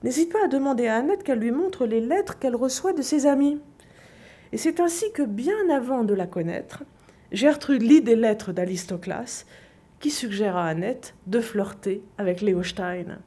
[0.04, 3.26] n'hésite pas à demander à Annette qu'elle lui montre les lettres qu'elle reçoit de ses
[3.26, 3.60] amis.
[4.54, 6.84] Et c'est ainsi que, bien avant de la connaître,
[7.32, 9.46] Gertrude lit des lettres d'Alistoclas
[10.00, 13.18] qui suggèrent à Annette de flirter avec Léo Stein.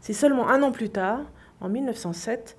[0.00, 1.20] C'est seulement un an plus tard,
[1.60, 2.56] en 1907,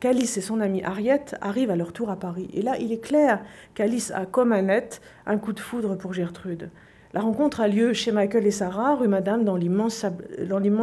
[0.00, 2.48] qu'Alice et son amie Harriet arrivent à leur tour à Paris.
[2.54, 3.40] Et là, il est clair
[3.74, 6.70] qu'Alice a, comme Annette, un coup de foudre pour Gertrude.
[7.12, 10.06] La rencontre a lieu chez Michael et Sarah, rue Madame, dans l'immense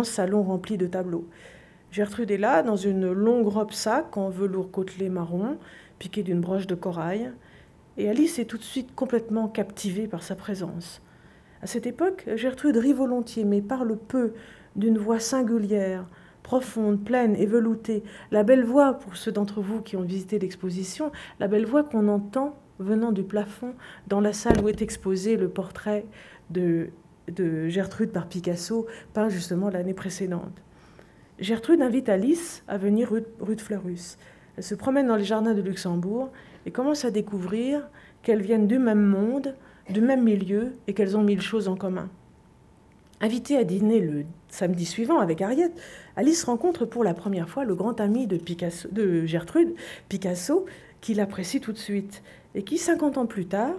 [0.04, 1.28] salon rempli de tableaux.
[1.92, 5.58] Gertrude est là, dans une longue robe sac en velours côtelé marron,
[6.00, 7.34] piquée d'une broche de corail,
[7.98, 11.02] et Alice est tout de suite complètement captivée par sa présence.
[11.62, 14.32] À cette époque, Gertrude rit volontiers, mais parle peu,
[14.78, 16.06] d'une voix singulière,
[16.44, 18.04] profonde, pleine et veloutée.
[18.32, 22.08] La belle voix, pour ceux d'entre vous qui ont visité l'exposition, la belle voix qu'on
[22.08, 23.76] entend venant du plafond
[24.08, 26.06] dans la salle où est exposé le portrait
[26.52, 26.88] de,
[27.28, 30.64] de Gertrude par Picasso, peint justement l'année précédente.
[31.42, 34.20] Gertrude invite Alice à venir rue, de Fleurus.
[34.58, 36.30] Elle se promène dans les jardins de Luxembourg
[36.68, 37.90] et commence à découvrir
[38.22, 39.56] qu'elles viennent du même monde,
[39.90, 42.10] du même milieu et qu'elles ont mille choses en commun.
[43.22, 45.72] Invitée à dîner le samedi suivant avec Harriet,
[46.16, 48.40] Alice rencontre pour la première fois le grand ami de,
[48.92, 49.74] de Gertrude,
[50.10, 50.68] Picasso,
[51.02, 52.22] qui l'apprécie tout de suite
[52.54, 53.74] et qui, 50 ans plus tard,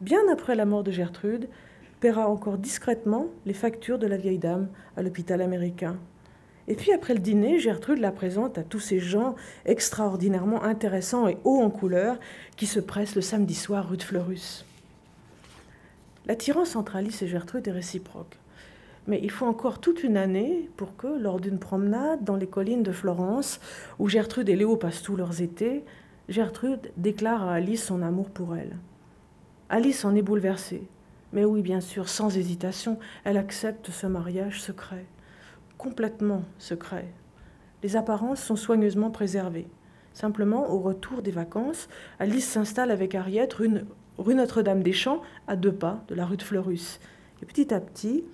[0.00, 1.48] bien après la mort de Gertrude,
[1.98, 5.98] paiera encore discrètement les factures de la vieille dame à l'hôpital américain.
[6.70, 11.38] Et puis après le dîner, Gertrude la présente à tous ces gens extraordinairement intéressants et
[11.44, 12.18] hauts en couleur
[12.56, 14.66] qui se pressent le samedi soir rue de Fleurus.
[16.26, 18.36] L'attirance entre Alice et Gertrude est réciproque.
[19.06, 22.82] Mais il faut encore toute une année pour que, lors d'une promenade dans les collines
[22.82, 23.60] de Florence,
[23.98, 25.84] où Gertrude et Léo passent tous leurs étés,
[26.28, 28.76] Gertrude déclare à Alice son amour pour elle.
[29.70, 30.82] Alice en est bouleversée.
[31.32, 35.06] Mais oui, bien sûr, sans hésitation, elle accepte ce mariage secret
[35.78, 37.06] complètement secret.
[37.82, 39.68] Les apparences sont soigneusement préservées.
[40.12, 41.88] Simplement, au retour des vacances,
[42.18, 46.98] Alice s'installe avec Harriet rue, Notre-Dame-des-Champs, à deux pas de la rue de Fleurus.
[47.40, 48.24] Et petit à petit,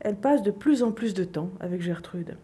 [0.00, 2.36] elle passe de plus en plus de temps avec Gertrude.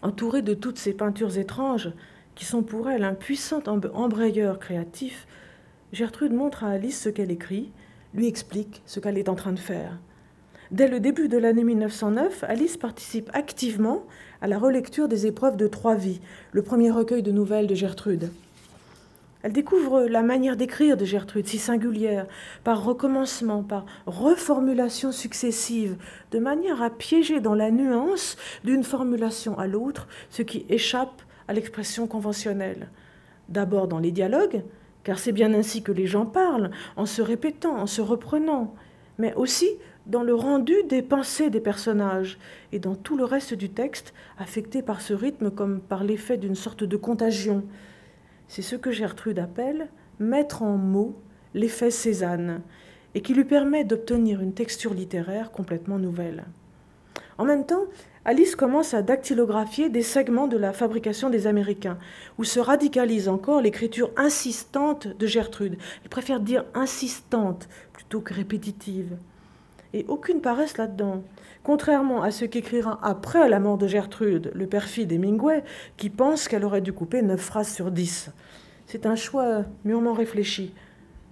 [0.00, 1.90] Entourée de toutes ces peintures étranges,
[2.34, 5.26] qui sont pour elle un puissant embrayeur créatif,
[5.92, 7.72] Gertrude montre à Alice ce qu'elle écrit,
[8.14, 9.98] lui explique ce qu'elle est en train de faire.
[10.70, 14.04] Dès le début de l'année 1909, Alice participe activement
[14.42, 16.20] à la relecture des épreuves de Trois Vies,
[16.52, 18.30] le premier recueil de nouvelles de Gertrude.
[19.42, 22.26] Elle découvre la manière d'écrire de Gertrude, si singulière,
[22.64, 25.96] par recommencement, par reformulation successive,
[26.32, 31.54] de manière à piéger dans la nuance d'une formulation à l'autre ce qui échappe à
[31.54, 32.90] l'expression conventionnelle.
[33.48, 34.62] D'abord dans les dialogues,
[35.02, 38.74] car c'est bien ainsi que les gens parlent, en se répétant, en se reprenant,
[39.16, 39.68] mais aussi
[40.08, 42.38] dans le rendu des pensées des personnages
[42.72, 46.54] et dans tout le reste du texte, affecté par ce rythme comme par l'effet d'une
[46.54, 47.62] sorte de contagion.
[48.48, 51.14] C'est ce que Gertrude appelle mettre en mots
[51.54, 52.62] l'effet Cézanne,
[53.14, 56.44] et qui lui permet d'obtenir une texture littéraire complètement nouvelle.
[57.36, 57.84] En même temps,
[58.24, 61.98] Alice commence à dactylographier des segments de la fabrication des Américains,
[62.36, 65.78] où se radicalise encore l'écriture insistante de Gertrude.
[66.02, 69.16] Elle préfère dire insistante plutôt que répétitive
[69.94, 71.22] et aucune paresse là-dedans.
[71.62, 75.64] Contrairement à ce qu'écrira après la mort de Gertrude, le perfide Hemingway,
[75.96, 78.30] qui pense qu'elle aurait dû couper neuf phrases sur dix.
[78.86, 80.72] C'est un choix mûrement réfléchi.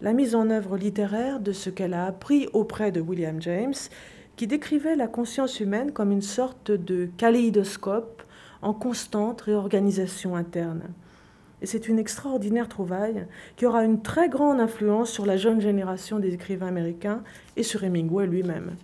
[0.02, 3.74] La mise en œuvre littéraire de ce qu'elle a appris auprès de William James,
[4.36, 8.22] qui décrivait la conscience humaine comme une sorte de kaléidoscope
[8.60, 10.82] en constante réorganisation interne.
[11.62, 16.18] Et c'est une extraordinaire trouvaille qui aura une très grande influence sur la jeune génération
[16.18, 17.22] des écrivains américains
[17.56, 18.76] et sur Hemingway lui-même.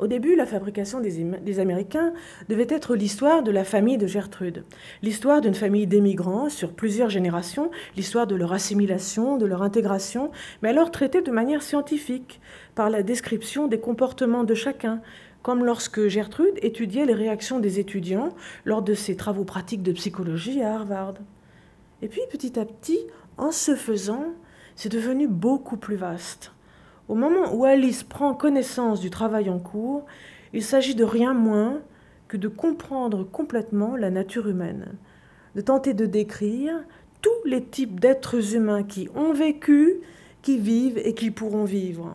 [0.00, 2.14] Au début, la fabrication des, Américains
[2.48, 4.64] devait être l'histoire de la famille de Gertrude,
[5.02, 10.30] l'histoire d'une famille d'émigrants sur plusieurs générations, l'histoire de leur assimilation, de leur intégration,
[10.62, 12.40] mais alors traitée de manière scientifique,
[12.74, 15.02] par la description des comportements de chacun,
[15.42, 18.30] comme lorsque Gertrude étudiait les réactions des étudiants
[18.64, 21.14] lors de ses travaux pratiques de psychologie à Harvard.
[22.02, 22.98] Et puis petit à petit,
[23.38, 24.34] en se faisant,
[24.76, 26.52] c'est devenu beaucoup plus vaste.
[27.08, 30.04] Au moment où Alice prend connaissance du travail en cours,
[30.52, 31.80] il s'agit de rien moins
[32.28, 34.94] que de comprendre complètement la nature humaine,
[35.56, 36.74] de tenter de décrire
[37.22, 40.00] tous les types d'êtres humains qui ont vécu,
[40.42, 42.14] qui vivent et qui pourront vivre.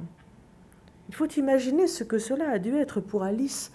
[1.16, 3.72] Il faut imaginer ce que cela a dû être pour Alice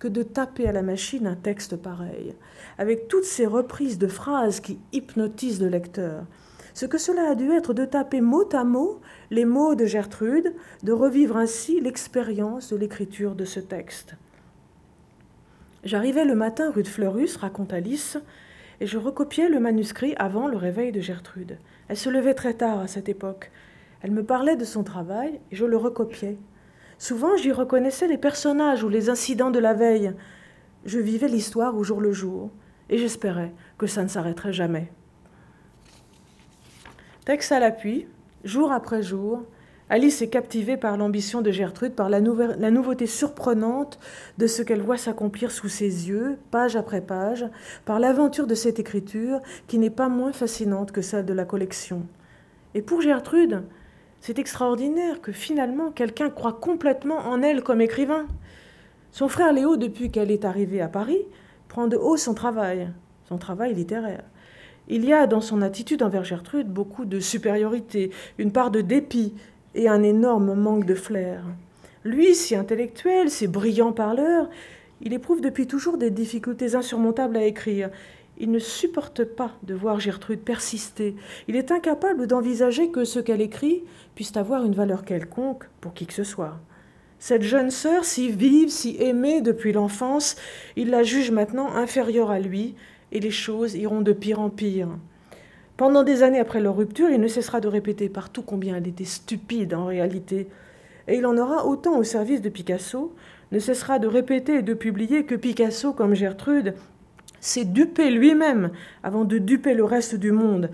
[0.00, 2.34] que de taper à la machine un texte pareil,
[2.78, 6.24] avec toutes ces reprises de phrases qui hypnotisent le lecteur.
[6.74, 9.00] Ce que cela a dû être de taper mot à mot
[9.30, 14.16] les mots de Gertrude, de revivre ainsi l'expérience de l'écriture de ce texte.
[15.84, 18.18] J'arrivais le matin rue de Fleurus, raconte Alice,
[18.80, 21.56] et je recopiais le manuscrit avant le réveil de Gertrude.
[21.86, 23.52] Elle se levait très tard à cette époque.
[24.02, 26.36] Elle me parlait de son travail et je le recopiais.
[27.00, 30.12] Souvent, j'y reconnaissais les personnages ou les incidents de la veille.
[30.84, 32.50] Je vivais l'histoire au jour le jour,
[32.90, 34.92] et j'espérais que ça ne s'arrêterait jamais.
[37.24, 38.06] Texte à l'appui,
[38.44, 39.44] jour après jour,
[39.88, 43.98] Alice est captivée par l'ambition de Gertrude, par la, la nouveauté surprenante
[44.36, 47.46] de ce qu'elle voit s'accomplir sous ses yeux, page après page,
[47.86, 52.06] par l'aventure de cette écriture qui n'est pas moins fascinante que celle de la collection.
[52.74, 53.62] Et pour Gertrude,
[54.20, 58.26] c'est extraordinaire que finalement quelqu'un croit complètement en elle comme écrivain.
[59.12, 61.22] Son frère Léo, depuis qu'elle est arrivée à Paris,
[61.68, 62.90] prend de haut son travail,
[63.28, 64.24] son travail littéraire.
[64.88, 69.34] Il y a dans son attitude envers Gertrude beaucoup de supériorité, une part de dépit
[69.74, 71.44] et un énorme manque de flair.
[72.04, 74.48] Lui, si intellectuel, si brillant parleur,
[75.00, 77.90] il éprouve depuis toujours des difficultés insurmontables à écrire.
[78.42, 81.14] Il ne supporte pas de voir Gertrude persister.
[81.46, 86.06] Il est incapable d'envisager que ce qu'elle écrit puisse avoir une valeur quelconque pour qui
[86.06, 86.58] que ce soit.
[87.18, 90.36] Cette jeune sœur, si vive, si aimée depuis l'enfance,
[90.74, 92.76] il la juge maintenant inférieure à lui,
[93.12, 94.88] et les choses iront de pire en pire.
[95.76, 99.04] Pendant des années après leur rupture, il ne cessera de répéter partout combien elle était
[99.04, 100.48] stupide en réalité,
[101.08, 103.14] et il en aura autant au service de Picasso,
[103.52, 106.74] ne cessera de répéter et de publier que Picasso, comme Gertrude,
[107.40, 108.70] s'est dupé lui-même
[109.02, 110.70] avant de duper le reste du monde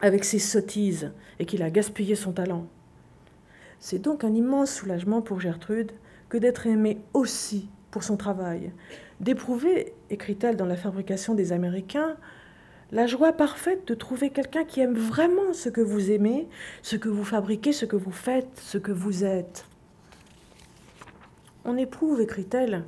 [0.00, 2.66] avec ses sottises et qu'il a gaspillé son talent.
[3.80, 5.92] C'est donc un immense soulagement pour Gertrude
[6.28, 8.72] que d'être aimée aussi pour son travail,
[9.20, 12.16] d'éprouver, écrit-elle dans La fabrication des Américains,
[12.92, 16.48] la joie parfaite de trouver quelqu'un qui aime vraiment ce que vous aimez,
[16.82, 19.66] ce que vous fabriquez, ce que vous faites, ce que vous êtes.
[21.64, 22.84] On éprouve, écrit-elle,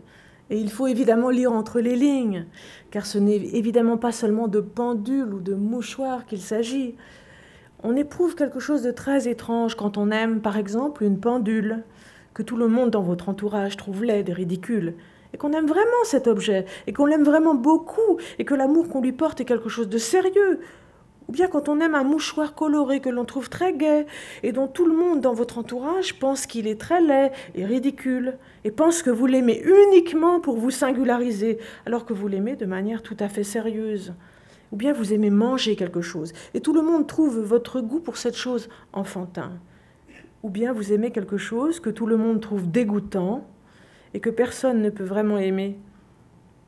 [0.50, 2.46] et il faut évidemment lire entre les lignes,
[2.90, 6.94] car ce n'est évidemment pas seulement de pendules ou de mouchoirs qu'il s'agit.
[7.82, 11.82] On éprouve quelque chose de très étrange quand on aime, par exemple, une pendule,
[12.32, 14.94] que tout le monde dans votre entourage trouve laide et ridicule,
[15.32, 19.00] et qu'on aime vraiment cet objet, et qu'on l'aime vraiment beaucoup, et que l'amour qu'on
[19.00, 20.60] lui porte est quelque chose de sérieux,
[21.28, 24.06] ou bien quand on aime un mouchoir coloré que l'on trouve très gai
[24.42, 28.38] et dont tout le monde dans votre entourage pense qu'il est très laid et ridicule
[28.64, 33.02] et pense que vous l'aimez uniquement pour vous singulariser alors que vous l'aimez de manière
[33.02, 34.14] tout à fait sérieuse.
[34.72, 38.16] Ou bien vous aimez manger quelque chose et tout le monde trouve votre goût pour
[38.16, 39.52] cette chose enfantin.
[40.42, 43.48] Ou bien vous aimez quelque chose que tout le monde trouve dégoûtant
[44.14, 45.78] et que personne ne peut vraiment aimer.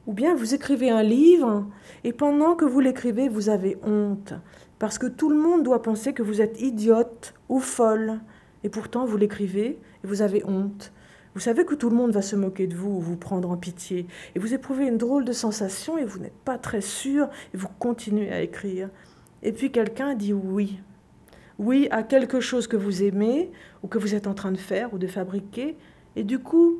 [0.08, 1.66] Ou bien vous écrivez un livre
[2.02, 4.32] et pendant que vous l'écrivez, vous avez honte,
[4.78, 8.18] parce que tout le monde doit penser que vous êtes idiote ou folle,
[8.64, 10.94] et pourtant vous l'écrivez et vous avez honte.
[11.34, 13.58] Vous savez que tout le monde va se moquer de vous ou vous prendre en
[13.58, 17.58] pitié, et vous éprouvez une drôle de sensation et vous n'êtes pas très sûr, et
[17.58, 18.88] vous continuez à écrire.
[19.42, 20.80] Et puis quelqu'un dit oui.
[21.58, 24.94] Oui à quelque chose que vous aimez, ou que vous êtes en train de faire
[24.94, 25.76] ou de fabriquer,
[26.16, 26.78] et du coup,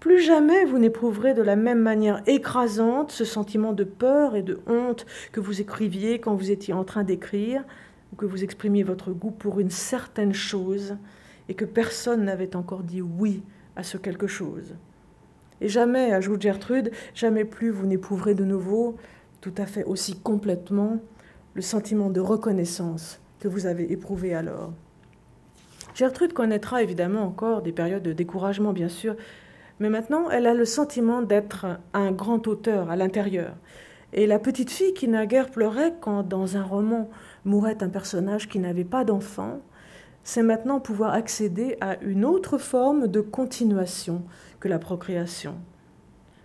[0.00, 4.60] plus jamais vous n'éprouverez de la même manière écrasante ce sentiment de peur et de
[4.66, 7.64] honte que vous écriviez quand vous étiez en train d'écrire,
[8.12, 10.96] ou que vous exprimiez votre goût pour une certaine chose,
[11.48, 13.42] et que personne n'avait encore dit oui
[13.76, 14.74] à ce quelque chose.
[15.60, 18.96] Et jamais, ajoute Gertrude, jamais plus vous n'éprouverez de nouveau,
[19.40, 20.98] tout à fait aussi complètement,
[21.54, 24.72] le sentiment de reconnaissance que vous avez éprouvé alors.
[25.94, 29.16] Gertrude connaîtra évidemment encore des périodes de découragement, bien sûr,
[29.80, 33.54] mais maintenant elle a le sentiment d'être un grand auteur à l'intérieur.
[34.12, 37.10] Et la petite fille qui naguère pleurait quand dans un roman
[37.44, 39.60] mourait un personnage qui n'avait pas d'enfant,
[40.24, 44.22] c'est maintenant pouvoir accéder à une autre forme de continuation
[44.60, 45.54] que la procréation.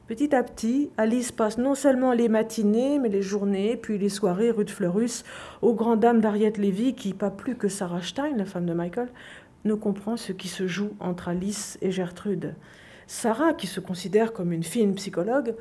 [0.07, 4.51] Petit à petit, Alice passe non seulement les matinées, mais les journées, puis les soirées
[4.51, 5.23] rue de Fleurus,
[5.61, 9.07] aux grandes dames d'Ariette Lévy, qui, pas plus que Sarah Stein, la femme de Michael,
[9.63, 12.55] ne comprend ce qui se joue entre Alice et Gertrude.
[13.07, 15.55] Sarah, qui se considère comme une fine psychologue,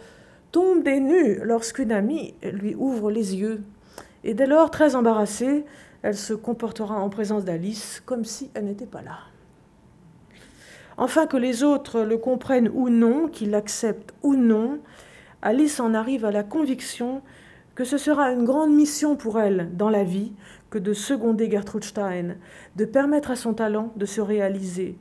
[0.50, 3.62] tombe des nues lorsqu'une amie lui ouvre les yeux.
[4.24, 5.64] Et dès lors, très embarrassée,
[6.02, 9.18] elle se comportera en présence d'Alice comme si elle n'était pas là.
[10.96, 14.78] Enfin, que les autres le comprennent ou non, qu'ils l'acceptent ou non,
[15.40, 17.22] Alice en arrive à la conviction
[17.74, 20.32] que ce sera une grande mission pour elle dans la vie
[20.70, 22.36] que de seconder Gertrude Stein,
[22.76, 24.98] de permettre à son talent de se réaliser.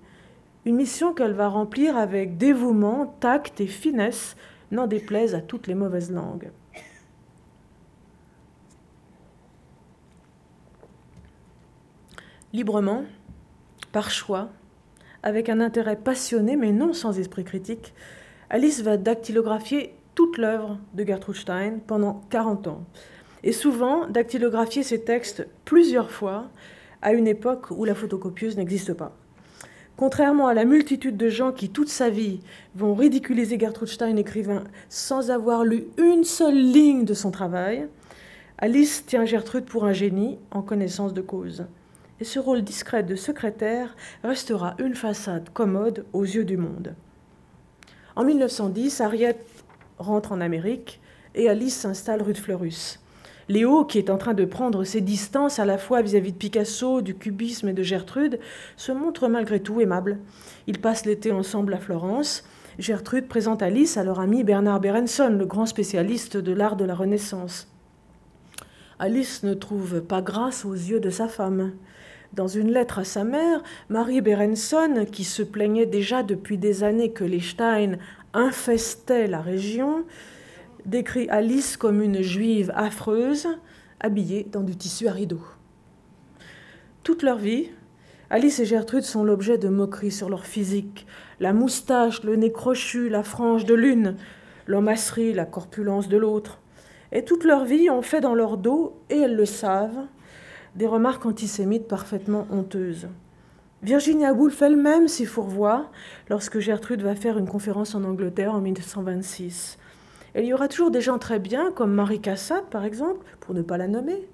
[0.66, 4.36] Une mission qu'elle va remplir avec dévouement, tact et finesse,
[4.72, 6.52] n'en déplaise à toutes les mauvaises langues.
[12.54, 13.06] Librement,
[13.92, 14.50] par choix,
[15.24, 17.94] avec un intérêt passionné mais non sans esprit critique,
[18.50, 22.84] Alice va dactylographier toute l'œuvre de Gertrude Stein pendant 40 ans.
[23.44, 26.50] Et souvent dactylographier ses textes plusieurs fois
[27.02, 29.18] à une époque où la photocopieuse n'existe pas.
[30.02, 32.40] Contrairement à la multitude de gens qui, toute sa vie,
[32.74, 37.88] vont ridiculiser Gertrude Stein écrivain sans avoir lu une seule ligne de son travail,
[38.58, 41.68] Alice tient Gertrude pour un génie en connaissance de cause.
[42.20, 46.96] Et ce rôle discret de secrétaire restera une façade commode aux yeux du monde.
[48.16, 49.38] En 1910, Harriet
[50.00, 51.00] rentre en Amérique
[51.36, 53.00] et Alice s'installe rue de Fleurus.
[53.52, 57.02] Léo, qui est en train de prendre ses distances à la fois vis-à-vis de Picasso,
[57.02, 58.40] du cubisme et de Gertrude,
[58.78, 60.20] se montre malgré tout aimable.
[60.68, 62.46] Ils passent l'été ensemble à Florence.
[62.80, 66.96] Gertrude présente Alice à leur ami Bernard Berenson, le grand spécialiste de l'art de la
[66.96, 67.68] Renaissance.
[69.00, 71.74] Alice ne trouve pas grâce aux yeux de sa femme.
[72.32, 77.12] Dans une lettre à sa mère, Marie Berenson, qui se plaignait déjà depuis des années
[77.12, 77.98] que les Stein
[78.34, 80.06] infestaient la région,
[80.86, 83.48] décrit Alice comme une juive affreuse,
[84.00, 85.46] habillée dans du tissu à rideaux.
[87.04, 87.70] Toute leur vie,
[88.30, 91.06] Alice et Gertrude sont l'objet de moqueries sur leur physique.
[91.40, 94.16] La moustache, le nez crochu, la frange de l'une,
[94.68, 96.60] l'homasserie, la corpulence de l'autre.
[97.12, 100.06] Et toute leur vie, on fait dans leur dos, et elles le savent,
[100.76, 103.10] des remarques antisémites parfaitement honteuses.
[103.84, 105.90] Virginia Woolf elle-même s'y fourvoie
[106.30, 109.78] lorsque Gertrude va faire une conférence en Angleterre en 1926
[110.36, 113.62] il y aura toujours des gens très bien, comme Marie Cassatt, par exemple, pour ne
[113.62, 114.28] pas la nommer,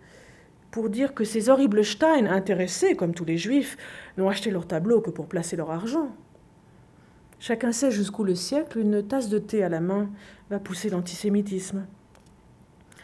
[0.72, 3.78] pour dire que ces horribles Stein, intéressés, comme tous les juifs,
[4.18, 6.10] n'ont acheté leur tableau que pour placer leur argent.
[7.40, 10.10] Chacun sait jusqu'où le siècle, une tasse de thé à la main,
[10.50, 11.86] va pousser l'antisémitisme.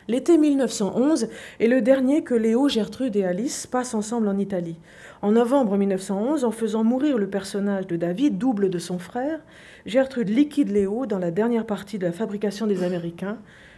[0.07, 1.29] L'été 1911
[1.59, 4.77] est le dernier que Léo, Gertrude et Alice passent ensemble en Italie.
[5.23, 9.39] En novembre 1911, en faisant mourir le personnage de David, double de son frère,
[9.85, 13.37] Gertrude liquide Léo dans la dernière partie de la fabrication des Américains,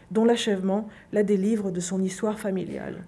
[0.10, 3.06] dont l'achèvement la délivre de son histoire familiale.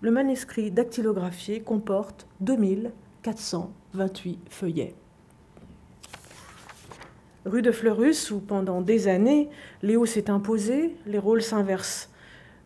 [0.00, 4.94] Le manuscrit dactylographié comporte 2428 feuillets.
[7.46, 9.50] Rue de Fleurus, où pendant des années,
[9.82, 12.09] Léo s'est imposé, les rôles s'inversent.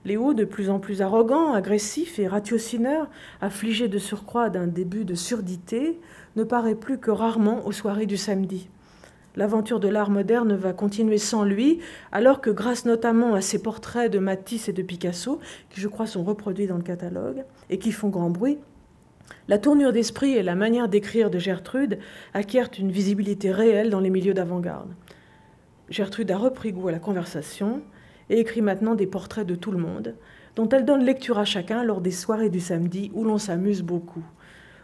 [0.04, 3.08] Léo, de plus en plus arrogant, agressif et ratiocineur,
[3.40, 5.98] affligé de surcroît d'un début de surdité,
[6.36, 8.68] ne paraît plus que rarement aux soirées du samedi.
[9.36, 11.80] L'aventure de l'art moderne va continuer sans lui,
[12.12, 15.40] alors que grâce notamment à ses portraits de Matisse et de Picasso,
[15.70, 18.58] qui je crois sont reproduits dans le catalogue et qui font grand bruit,
[19.48, 21.98] la tournure d'esprit et la manière d'écrire de Gertrude
[22.34, 24.94] acquièrent une visibilité réelle dans les milieux d'avant-garde.
[25.88, 27.82] Gertrude a repris goût à la conversation,
[28.30, 30.14] et écrit maintenant des portraits de tout le monde,
[30.56, 34.24] dont elle donne lecture à chacun lors des soirées du samedi où l'on s'amuse beaucoup.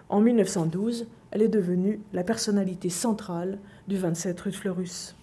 [0.09, 5.15] En 1912, elle est devenue la personnalité centrale du 27 rue Fleurus.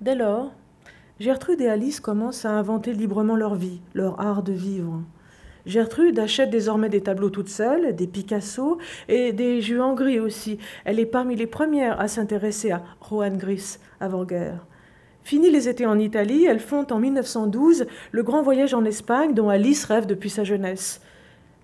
[0.00, 0.52] Dès lors,
[1.20, 5.02] Gertrude et Alice commencent à inventer librement leur vie, leur art de vivre.
[5.66, 10.58] Gertrude achète désormais des tableaux toute seule, des Picasso et des Juan Gris aussi.
[10.84, 14.66] Elle est parmi les premières à s'intéresser à Juan Gris avant-guerre.
[15.22, 19.48] Fini les étés en Italie, elle fonde en 1912 le grand voyage en Espagne dont
[19.48, 21.00] Alice rêve depuis sa jeunesse.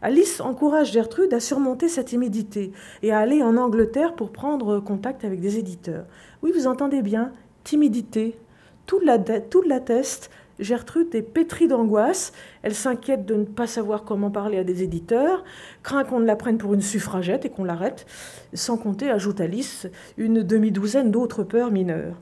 [0.01, 2.72] Alice encourage Gertrude à surmonter sa timidité
[3.03, 6.07] et à aller en Angleterre pour prendre contact avec des éditeurs.
[6.42, 7.32] Oui, vous entendez bien,
[7.64, 8.38] timidité.
[8.86, 10.30] Tout l'atteste
[10.61, 12.33] Gertrude est pétrie d'angoisse.
[12.63, 15.43] Elle s'inquiète de ne pas savoir comment parler à des éditeurs,
[15.83, 18.07] craint qu'on ne la prenne pour une suffragette et qu'on l'arrête,
[18.55, 22.17] sans compter, ajoute Alice, une demi-douzaine d'autres peurs mineures.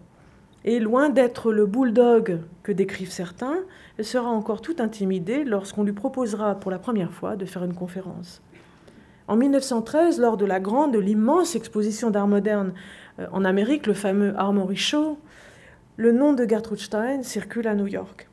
[0.64, 3.58] Et loin d'être le bulldog que décrivent certains,
[3.96, 7.74] elle sera encore tout intimidée lorsqu'on lui proposera pour la première fois de faire une
[7.74, 8.42] conférence.
[9.28, 12.72] En 1913, lors de la grande, l'immense exposition d'art moderne
[13.18, 15.18] euh, en Amérique, le fameux Armory Show,
[15.98, 18.28] le nom de Gertrude Stein circule à New York.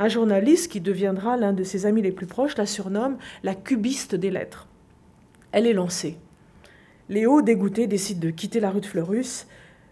[0.00, 4.16] Un journaliste qui deviendra l'un de ses amis les plus proches la surnomme la cubiste
[4.16, 4.66] des lettres.
[5.52, 6.16] Elle est lancée.
[7.08, 9.46] Léo, dégoûté, décide de quitter la rue de Fleurus.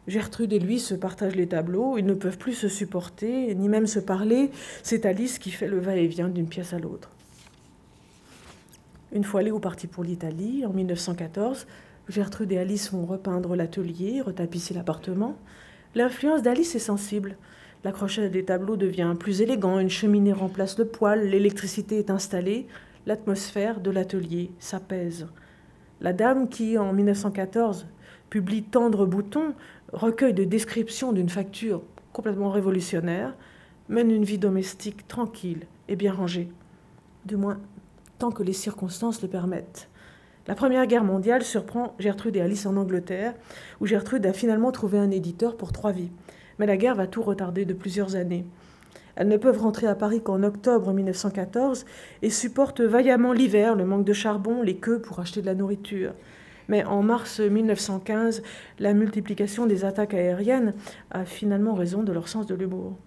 [0.08, 1.96] Gertrude et lui se partagent les tableaux.
[1.96, 4.50] Ils ne peuvent plus se supporter, ni même se parler.
[4.82, 7.10] C'est Alice qui fait le va-et-vient d'une pièce à l'autre.
[9.12, 11.68] Une fois Léo parti pour l'Italie, en 1914,
[12.08, 15.38] Gertrude et Alice vont repeindre l'atelier, retapisser l'appartement.
[15.94, 17.36] L'influence d'Alice est sensible.
[17.84, 22.66] L'accrochage des tableaux devient plus élégant, une cheminée remplace le poêle, l'électricité est installée,
[23.06, 25.28] l'atmosphère de l'atelier s'apaise.
[26.00, 27.86] La dame qui, en 1914,
[28.28, 29.54] publie Tendre bouton,
[29.92, 31.82] recueil de descriptions d'une facture
[32.12, 33.36] complètement révolutionnaire,
[33.88, 36.48] mène une vie domestique tranquille et bien rangée.
[37.24, 37.60] Du moins,
[38.18, 39.88] tant que les circonstances le permettent.
[40.46, 43.32] La Première Guerre mondiale surprend Gertrude et Alice en Angleterre,
[43.80, 46.10] où Gertrude a finalement trouvé un éditeur pour trois vies.
[46.58, 48.44] Mais la guerre va tout retarder de plusieurs années.
[49.16, 51.86] Elles ne peuvent rentrer à Paris qu'en octobre 1914
[52.20, 56.12] et supportent vaillamment l'hiver, le manque de charbon, les queues pour acheter de la nourriture.
[56.68, 58.42] Mais en mars 1915,
[58.80, 60.74] la multiplication des attaques aériennes
[61.10, 62.98] a finalement raison de leur sens de l'humour.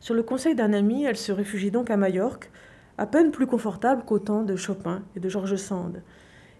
[0.00, 2.50] Sur le conseil d'un ami, elles se réfugient donc à Majorque,
[2.96, 6.02] à peine plus confortable qu'au temps de Chopin et de George Sand.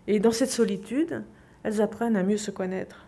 [0.06, 1.22] Et dans cette solitude,
[1.62, 3.06] elles apprennent à mieux se connaître.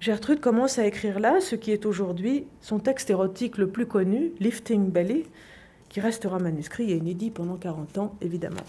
[0.00, 4.32] Gertrude commence à écrire là ce qui est aujourd'hui son texte érotique le plus connu,
[4.40, 5.24] Lifting Belly,
[5.88, 8.64] qui restera manuscrit et inédit pendant 40 ans, évidemment.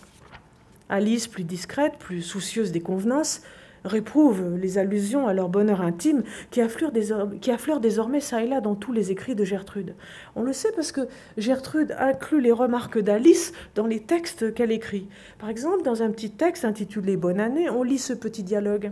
[0.90, 3.42] Alice, plus discrète, plus soucieuse des convenances,
[3.86, 8.92] réprouve les allusions à leur bonheur intime qui affleurent, désormais, ça et là dans tous
[8.92, 9.96] les écrits de Gertrude.
[10.36, 11.08] On le sait parce que
[11.38, 15.08] Gertrude inclut les remarques d'Alice dans les textes qu'elle écrit.
[15.40, 18.92] Par exemple, dans un petit texte intitulé Bonne année, on lit ce petit dialogue.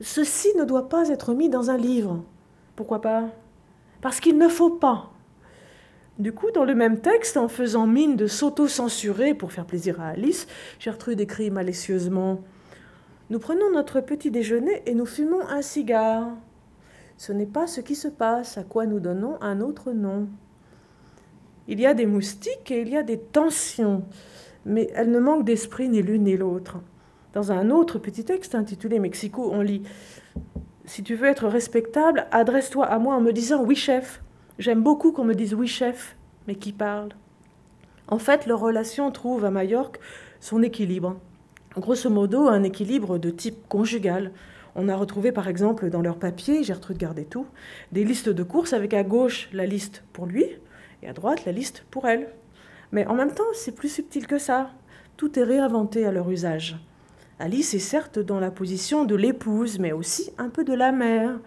[0.00, 2.22] Ceci ne doit pas être mis dans un livre.
[2.76, 3.28] Pourquoi pas?
[4.00, 5.10] Parce qu'il ne faut pas.
[6.18, 10.08] Du coup, dans le même texte, en faisant mine de s'auto-censurer pour faire plaisir à
[10.08, 10.46] Alice,
[10.78, 12.40] Gertrude écrit malicieusement
[13.30, 16.28] nous prenons notre petit déjeuner et nous fumons un cigare.
[17.16, 20.28] Ce n'est pas ce qui se passe, à quoi nous donnons un autre nom.
[21.66, 24.04] Il y a des moustiques et il y a des tensions,
[24.66, 26.76] mais elles ne manquent d'esprit ni l'une ni l'autre.
[27.32, 29.84] Dans un autre petit texte intitulé Mexico, on lit
[30.84, 34.22] Si tu veux être respectable, adresse-toi à moi en me disant oui chef.
[34.58, 36.14] J'aime beaucoup qu'on me dise oui chef,
[36.46, 37.08] mais qui parle?
[38.06, 39.98] En fait, leur relation trouve à Majorque
[40.40, 41.16] son équilibre
[41.80, 44.32] grosso modo un équilibre de type conjugal.
[44.76, 47.46] On a retrouvé par exemple dans leur papier, Gertrude gardait tout,
[47.92, 50.46] des listes de courses avec à gauche la liste pour lui
[51.02, 52.28] et à droite la liste pour elle.
[52.92, 54.70] Mais en même temps, c'est plus subtil que ça.
[55.16, 56.76] Tout est réinventé à leur usage.
[57.40, 61.40] Alice est certes dans la position de l'épouse, mais aussi un peu de la mère,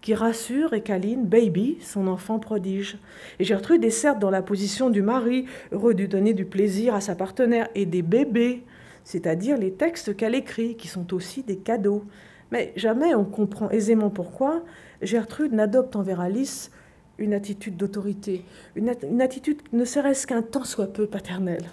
[0.00, 2.98] qui rassure et câline Baby, son enfant prodige.
[3.38, 7.00] Et Gertrude est certes dans la position du mari, heureux de donner du plaisir à
[7.00, 8.62] sa partenaire, et des bébés,
[9.04, 12.04] c'est-à-dire les textes qu'elle écrit, qui sont aussi des cadeaux.
[12.50, 14.62] Mais jamais on comprend aisément pourquoi
[15.00, 16.70] Gertrude n'adopte envers Alice
[17.18, 18.44] une attitude d'autorité,
[18.74, 18.88] une,
[19.20, 21.64] attitude ne serait-ce qu'un tant soit peu paternelle.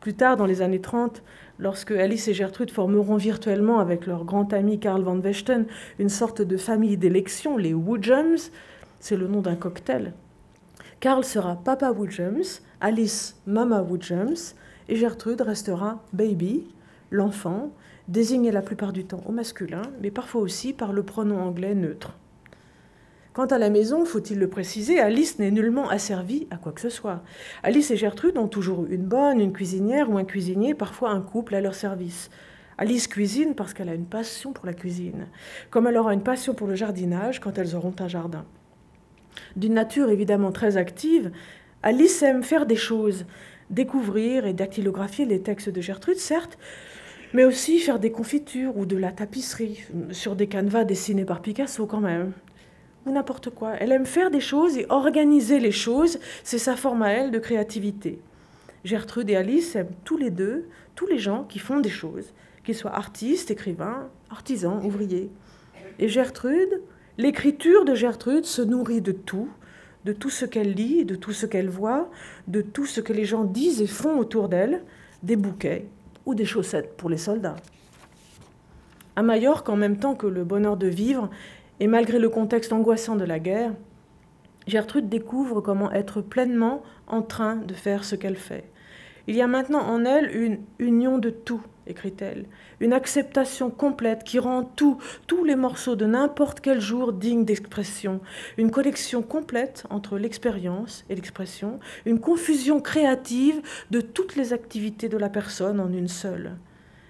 [0.00, 1.22] Plus tard, dans les années 30,
[1.58, 5.66] lorsque Alice et Gertrude formeront virtuellement avec leur grand ami Karl van Vechten
[5.98, 8.50] une sorte de famille d'élection, les Woodjums,
[9.00, 10.12] c'est le nom d'un cocktail.
[11.00, 14.54] Karl sera Papa Woodjums, Alice Mama Woodjums,
[14.88, 16.66] et Gertrude restera baby,
[17.10, 17.70] l'enfant,
[18.08, 22.16] désigné la plupart du temps au masculin, mais parfois aussi par le pronom anglais neutre.
[23.32, 26.88] Quant à la maison, faut-il le préciser, Alice n'est nullement asservie à quoi que ce
[26.88, 27.22] soit.
[27.62, 31.20] Alice et Gertrude ont toujours eu une bonne, une cuisinière ou un cuisinier, parfois un
[31.20, 32.30] couple à leur service.
[32.78, 35.26] Alice cuisine parce qu'elle a une passion pour la cuisine,
[35.70, 38.46] comme elle aura une passion pour le jardinage quand elles auront un jardin.
[39.54, 41.30] D'une nature évidemment très active,
[41.82, 43.26] Alice aime faire des choses,
[43.70, 46.58] découvrir et dactylographier les textes de Gertrude, certes,
[47.32, 51.86] mais aussi faire des confitures ou de la tapisserie sur des canevas dessinés par Picasso
[51.86, 52.32] quand même.
[53.04, 53.74] Ou n'importe quoi.
[53.78, 57.38] Elle aime faire des choses et organiser les choses, c'est sa forme à elle de
[57.38, 58.20] créativité.
[58.84, 62.32] Gertrude et Alice aiment tous les deux tous les gens qui font des choses,
[62.64, 65.30] qu'ils soient artistes, écrivains, artisans, ouvriers.
[66.00, 66.80] Et Gertrude,
[67.18, 69.48] l'écriture de Gertrude se nourrit de tout,
[70.06, 72.08] de tout ce qu'elle lit, de tout ce qu'elle voit,
[72.46, 74.84] de tout ce que les gens disent et font autour d'elle,
[75.24, 75.88] des bouquets
[76.26, 77.56] ou des chaussettes pour les soldats.
[79.16, 81.28] À Majorque, en même temps que le bonheur de vivre,
[81.80, 83.72] et malgré le contexte angoissant de la guerre,
[84.68, 88.70] Gertrude découvre comment être pleinement en train de faire ce qu'elle fait.
[89.26, 92.46] Il y a maintenant en elle une union de tout, écrit-elle,
[92.80, 98.20] une acceptation complète qui rend tout, tous les morceaux de n'importe quel jour dignes d'expression,
[98.58, 103.60] une collection complète entre l'expérience et l'expression, une confusion créative
[103.90, 106.56] de toutes les activités de la personne en une seule.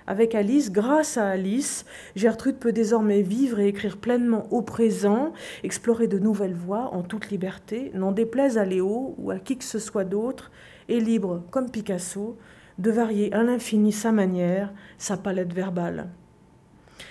[0.08, 5.32] Avec Alice, grâce à Alice, Gertrude peut désormais vivre et écrire pleinement au présent,
[5.64, 9.64] explorer de nouvelles voies en toute liberté, n'en déplaise à Léo ou à qui que
[9.64, 10.52] ce soit d'autre,
[10.88, 12.38] et libre, comme Picasso,
[12.78, 16.08] de varier à l'infini sa manière, sa palette verbale.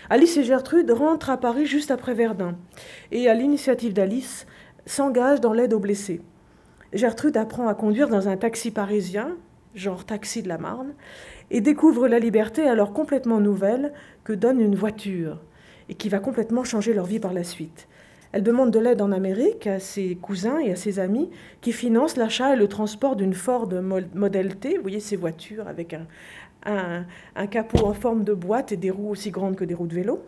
[0.10, 2.56] Alice et Gertrude rentrent à Paris juste après Verdun
[3.12, 4.46] et, à l'initiative d'Alice,
[4.86, 6.22] s'engagent dans l'aide aux blessés.
[6.94, 9.36] Gertrude apprend à conduire dans un taxi parisien,
[9.74, 10.94] genre taxi de la Marne,
[11.52, 13.94] et découvre la liberté alors complètement nouvelle
[14.24, 15.40] que donne une voiture
[15.90, 17.88] et qui va complètement changer leur vie par la suite.
[18.36, 21.30] Elle demande de l'aide en Amérique à ses cousins et à ses amis
[21.62, 23.70] qui financent l'achat et le transport d'une Ford
[24.14, 25.96] Model T, vous voyez ces voitures avec
[26.66, 27.06] un,
[27.48, 30.22] capot en forme de boîte et des roues aussi grandes que des roues de vélo,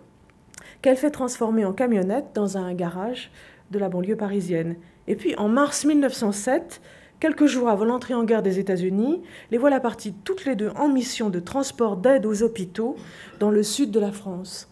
[0.81, 3.29] qu'elle fait transformer en camionnette dans un garage
[3.71, 4.77] de la banlieue parisienne.
[5.07, 6.79] Et puis en mars 1907,
[7.19, 10.87] quelques jours avant l'entrée en guerre des États-Unis, les voilà parties toutes les deux en
[10.87, 12.95] mission de transport d'aide aux hôpitaux
[13.41, 14.71] dans le sud de la France.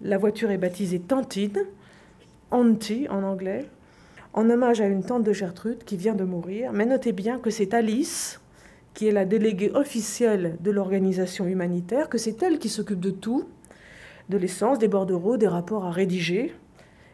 [0.00, 1.66] La voiture est baptisée Tantine
[2.50, 3.66] Auntie en anglais,
[4.32, 6.72] en hommage à une tante de Gertrude qui vient de mourir.
[6.72, 8.40] Mais notez bien que c'est Alice,
[8.94, 13.44] qui est la déléguée officielle de l'organisation humanitaire, que c'est elle qui s'occupe de tout,
[14.28, 16.54] de l'essence, des bordereaux, des rapports à rédiger,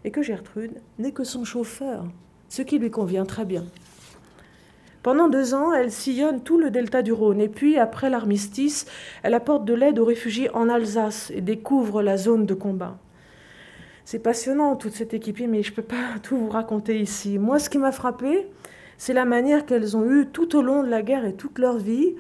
[0.05, 2.07] et que Gertrude n'est que son chauffeur,
[2.49, 3.65] ce qui lui convient très bien.
[5.03, 8.87] Pendant deux ans, elle sillonne tout le delta du Rhône, et puis, après l'armistice,
[9.23, 12.99] elle apporte de l'aide aux réfugiés en Alsace et découvre la zone de combat.
[14.07, 17.41] C'est passionnant, toute cette équipe, mais je ne peux pas tout vous raconter ici.
[17.41, 18.47] Moi, ce qui m'a frappé,
[18.99, 21.77] c'est la manière qu'elles ont eue tout au long de la guerre et toute leur
[21.77, 22.15] vie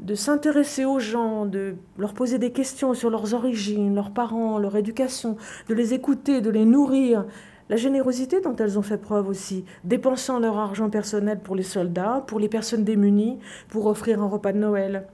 [0.00, 4.76] de s'intéresser aux gens, de leur poser des questions sur leurs origines, leurs parents, leur
[4.76, 5.38] éducation,
[5.70, 7.24] de les écouter, de les nourrir.
[7.70, 12.22] La générosité dont elles ont fait preuve aussi, dépensant leur argent personnel pour les soldats,
[12.26, 13.38] pour les personnes démunies,
[13.70, 15.06] pour offrir un repas de Noël.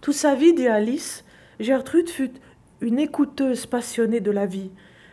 [0.00, 1.24] Toute sa vie, dit Alice,
[1.60, 2.32] Gertrude fut
[2.80, 4.72] une écouteuse passionnée de la vie.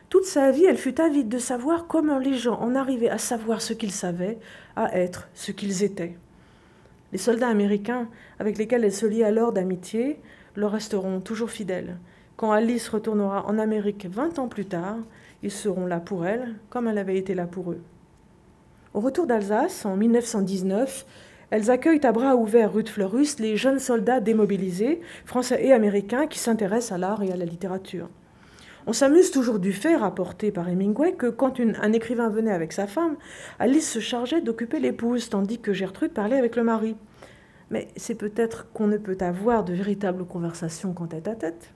[0.10, 3.62] Toute sa vie, elle fut avide de savoir comment les gens en arrivaient à savoir
[3.62, 4.40] ce qu'ils savaient,
[4.76, 6.18] à être ce qu'ils étaient.
[7.12, 8.08] Les soldats américains,
[8.40, 10.20] avec lesquels elle se lie alors d'amitié,
[10.56, 11.98] leur resteront toujours fidèles.
[12.38, 14.98] Quand Alice retournera en Amérique vingt ans plus tard,
[15.44, 17.82] ils seront là pour elle, comme elle avait été là pour eux.
[18.96, 21.06] Au retour d'Alsace, en 1919,
[21.52, 26.40] elles accueillent à bras ouverts rue Fleurus les jeunes soldats démobilisés, français et américains, qui
[26.40, 28.10] s'intéressent à l'art et à la littérature.
[28.88, 32.88] On s'amuse toujours du fait, rapporté par Hemingway, que quand un écrivain venait avec sa
[32.88, 33.18] femme,
[33.60, 36.96] Alice se chargeait d'occuper l'épouse, tandis que Gertrude parlait avec le mari.
[37.72, 41.74] Mais c'est peut-être qu'on ne peut avoir de véritables conversations qu'en tête à tête.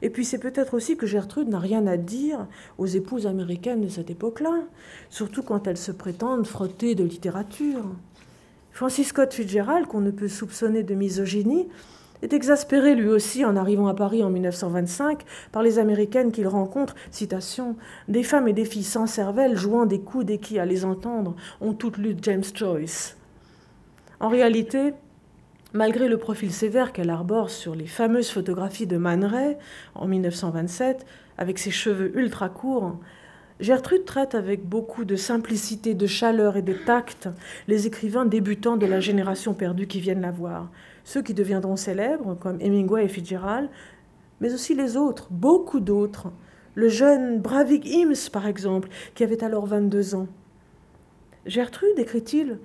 [0.00, 2.46] Et puis c'est peut-être aussi que Gertrude n'a rien à dire
[2.78, 4.62] aux épouses américaines de cette époque-là,
[5.10, 7.84] surtout quand elles se prétendent frotter de littérature.
[8.70, 11.68] Francis Scott Fitzgerald, qu'on ne peut soupçonner de misogynie,
[12.22, 16.94] est exaspéré lui aussi en arrivant à Paris en 1925 par les Américaines qu'il rencontre,
[17.10, 17.76] citation,
[18.08, 21.36] des femmes et des filles sans cervelle jouant des coups et qui, à les entendre,
[21.60, 23.16] ont toutes lu James Joyce.
[24.20, 24.94] En réalité,
[25.72, 29.56] malgré le profil sévère qu'elle arbore sur les fameuses photographies de Man
[29.94, 31.06] en 1927,
[31.36, 32.98] avec ses cheveux ultra courts,
[33.60, 37.28] Gertrude traite avec beaucoup de simplicité, de chaleur et de tact
[37.66, 40.68] les écrivains débutants de la génération perdue qui viennent la voir
[41.08, 43.70] ceux qui deviendront célèbres, comme Hemingway et Fitzgerald,
[44.42, 46.30] mais aussi les autres, beaucoup d'autres.
[46.74, 50.26] Le jeune Bravik Ims, par exemple, qui avait alors 22 ans.
[51.46, 52.58] Gertrude, écrit-il,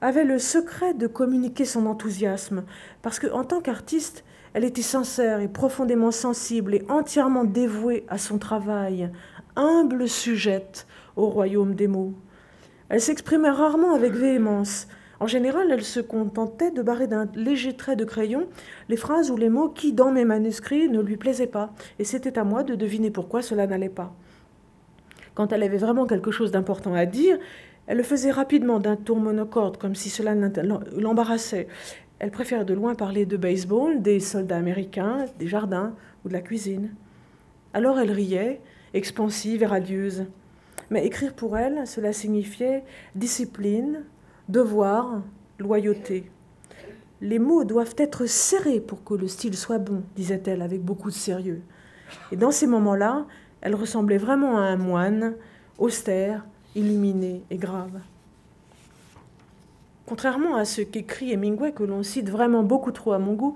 [0.00, 2.64] avait le secret de communiquer son enthousiasme,
[3.02, 4.24] parce qu'en tant qu'artiste,
[4.54, 9.10] elle était sincère et profondément sensible et entièrement dévouée à son travail,
[9.54, 12.14] humble sujette au royaume des mots.
[12.88, 14.88] Elle s'exprimait rarement avec véhémence,
[15.22, 18.48] en général, elle se contentait de barrer d'un léger trait de crayon
[18.88, 22.40] les phrases ou les mots qui, dans mes manuscrits, ne lui plaisaient pas, et c'était
[22.40, 24.12] à moi de deviner pourquoi cela n'allait pas.
[25.34, 27.38] Quand elle avait vraiment quelque chose d'important à dire,
[27.86, 31.68] elle le faisait rapidement d'un tour monocorde, comme si cela l'embarrassait.
[32.18, 35.94] Elle préférait de loin parler de baseball, des soldats américains, des jardins
[36.24, 36.96] ou de la cuisine.
[37.74, 38.60] Alors elle riait,
[38.92, 40.24] expansive et radieuse.
[40.90, 42.82] Mais écrire pour elle, cela signifiait
[43.14, 44.02] discipline,
[44.48, 45.22] devoir,
[45.58, 46.30] loyauté.
[47.20, 51.14] Les mots doivent être serrés pour que le style soit bon, disait-elle avec beaucoup de
[51.14, 51.62] sérieux.
[52.32, 53.26] Et dans ces moments-là,
[53.60, 55.34] elle ressemblait vraiment à un moine,
[55.78, 58.00] austère, illuminé et grave.
[60.06, 63.54] Contrairement à ce qu'écrit Hemingway, que l'on cite vraiment beaucoup trop à mon goût,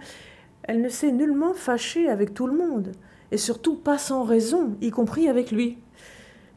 [0.62, 2.92] elle ne s'est nullement fâchée avec tout le monde,
[3.32, 5.78] et surtout pas sans raison, y compris avec lui.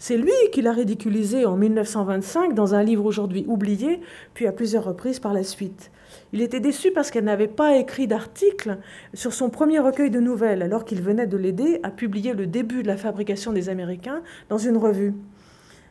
[0.01, 3.99] C'est lui qui l'a ridiculisé en 1925 dans un livre aujourd'hui oublié,
[4.33, 5.91] puis à plusieurs reprises par la suite.
[6.31, 8.77] Il était déçu parce qu'elle n'avait pas écrit d'article
[9.13, 12.81] sur son premier recueil de nouvelles, alors qu'il venait de l'aider à publier le début
[12.81, 15.13] de la fabrication des Américains dans une revue.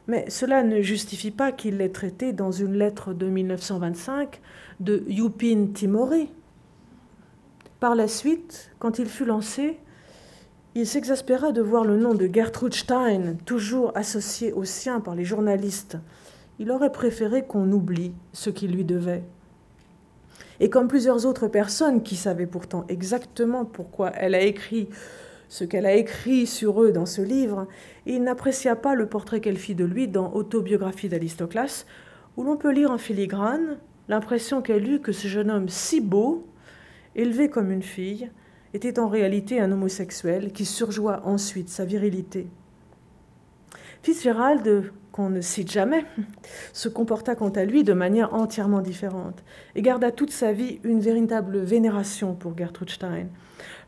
[0.07, 4.41] Mais cela ne justifie pas qu'il l'ait traité dans une lettre de 1925
[4.81, 6.31] de Yupin Timoré.
[7.79, 9.79] Par la suite, quand il fut lancé,
[10.79, 15.25] il s'exaspéra de voir le nom de Gertrude Stein toujours associé au sien par les
[15.25, 15.99] journalistes.
[16.61, 19.25] Il aurait préféré qu'on oublie ce qu'il lui devait.
[20.61, 24.89] Et comme plusieurs autres personnes qui savaient pourtant exactement pourquoi elle a écrit
[25.49, 27.67] ce qu'elle a écrit sur eux dans ce livre,
[28.07, 31.87] il n'apprécia pas le portrait qu'elle fit de lui dans Autobiographie d'Aristoclas,
[32.37, 36.47] où l'on peut lire en filigrane l'impression qu'elle eut que ce jeune homme si beau,
[37.17, 38.31] élevé comme une fille,
[38.75, 42.49] était en réalité un homosexuel qui surjoua ensuite sa virilité.
[44.03, 46.05] Fitzgerald, qu'on ne cite jamais,
[46.73, 49.43] se comporta quant à lui de manière entièrement différente
[49.75, 53.27] et garda toute sa vie une véritable vénération pour Gertrude Stein.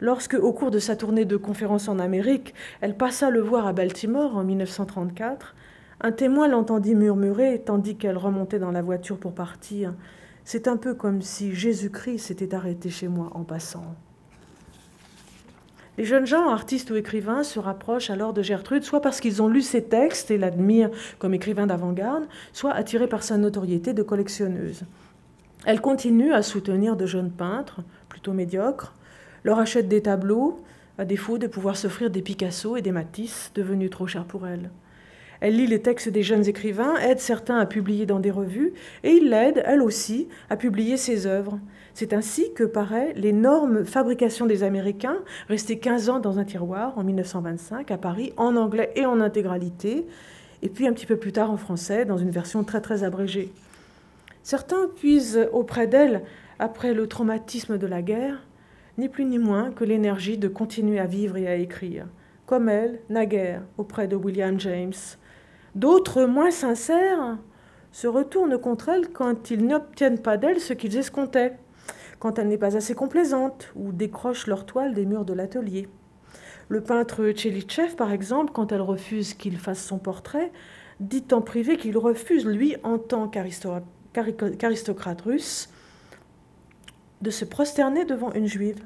[0.00, 3.72] Lorsque, au cours de sa tournée de conférences en Amérique, elle passa le voir à
[3.72, 5.54] Baltimore en 1934,
[6.00, 9.94] un témoin l'entendit murmurer tandis qu'elle remontait dans la voiture pour partir.
[10.44, 13.94] C'est un peu comme si Jésus-Christ s'était arrêté chez moi en passant.
[16.00, 19.48] Les jeunes gens, artistes ou écrivains, se rapprochent alors de Gertrude, soit parce qu'ils ont
[19.48, 20.88] lu ses textes et l'admirent
[21.18, 22.24] comme écrivain d'avant-garde,
[22.54, 24.84] soit attirés par sa notoriété de collectionneuse.
[25.66, 28.94] Elle continue à soutenir de jeunes peintres, plutôt médiocres,
[29.44, 30.62] leur achète des tableaux,
[30.96, 34.70] à défaut de pouvoir s'offrir des Picasso et des Matisse, devenus trop chers pour elle.
[35.40, 38.72] Elle lit les textes des jeunes écrivains, aide certains à publier dans des revues,
[39.04, 41.58] et il l'aide, elle aussi, à publier ses œuvres.
[41.94, 45.18] C'est ainsi que paraît l'énorme fabrication des Américains,
[45.48, 50.06] restée 15 ans dans un tiroir en 1925 à Paris, en anglais et en intégralité,
[50.62, 53.52] et puis un petit peu plus tard en français, dans une version très très abrégée.
[54.42, 56.22] Certains puisent auprès d'elle,
[56.58, 58.46] après le traumatisme de la guerre,
[58.98, 62.06] ni plus ni moins que l'énergie de continuer à vivre et à écrire,
[62.46, 64.92] comme elle, naguère, auprès de William James.
[65.74, 67.38] D'autres, moins sincères,
[67.92, 71.56] se retournent contre elle quand ils n'obtiennent pas d'elle ce qu'ils escomptaient
[72.20, 75.88] quand elle n'est pas assez complaisante ou décroche leur toile des murs de l'atelier.
[76.68, 80.52] Le peintre Tchelitchev, par exemple, quand elle refuse qu'il fasse son portrait,
[81.00, 85.70] dit en privé qu'il refuse, lui, en tant qu'aristocrate russe,
[87.22, 88.84] de se prosterner devant une juive.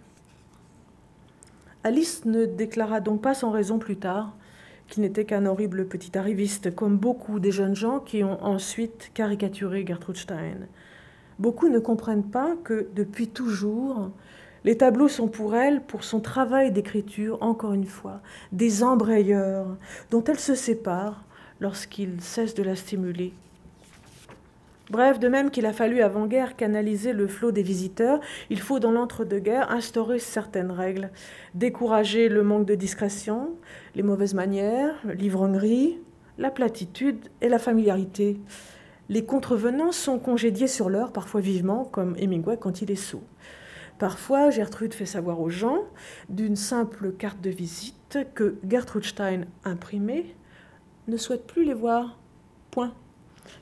[1.83, 4.35] Alice ne déclara donc pas sans raison plus tard
[4.89, 9.85] qu'il n'était qu'un horrible petit arriviste, comme beaucoup des jeunes gens qui ont ensuite caricaturé
[9.87, 10.69] Gertrude Stein.
[11.39, 14.11] Beaucoup ne comprennent pas que depuis toujours,
[14.65, 18.21] les tableaux sont pour elle, pour son travail d'écriture, encore une fois,
[18.53, 19.77] des embrayeurs
[20.11, 21.25] dont elle se sépare
[21.61, 23.35] lorsqu'il cesse de la stimuler.
[24.91, 28.21] Bref, de même qu'il a fallu avant-guerre canaliser le flot des visiteurs,
[28.51, 31.11] il faut dans l'entre-deux-guerres instaurer certaines règles,
[31.55, 33.51] décourager le manque de discrétion,
[33.95, 35.99] les mauvaises manières, l'ivrognerie,
[36.37, 38.39] la platitude et la familiarité.
[39.11, 43.23] Les contrevenants sont congédiés sur l'heure, parfois vivement, comme Hemingway quand il est sous.
[43.99, 45.83] Parfois, Gertrude fait savoir aux gens,
[46.31, 50.35] d'une simple carte de visite, que Gertrude Stein, imprimée,
[51.07, 52.19] ne souhaite plus les voir.
[52.71, 52.95] Point.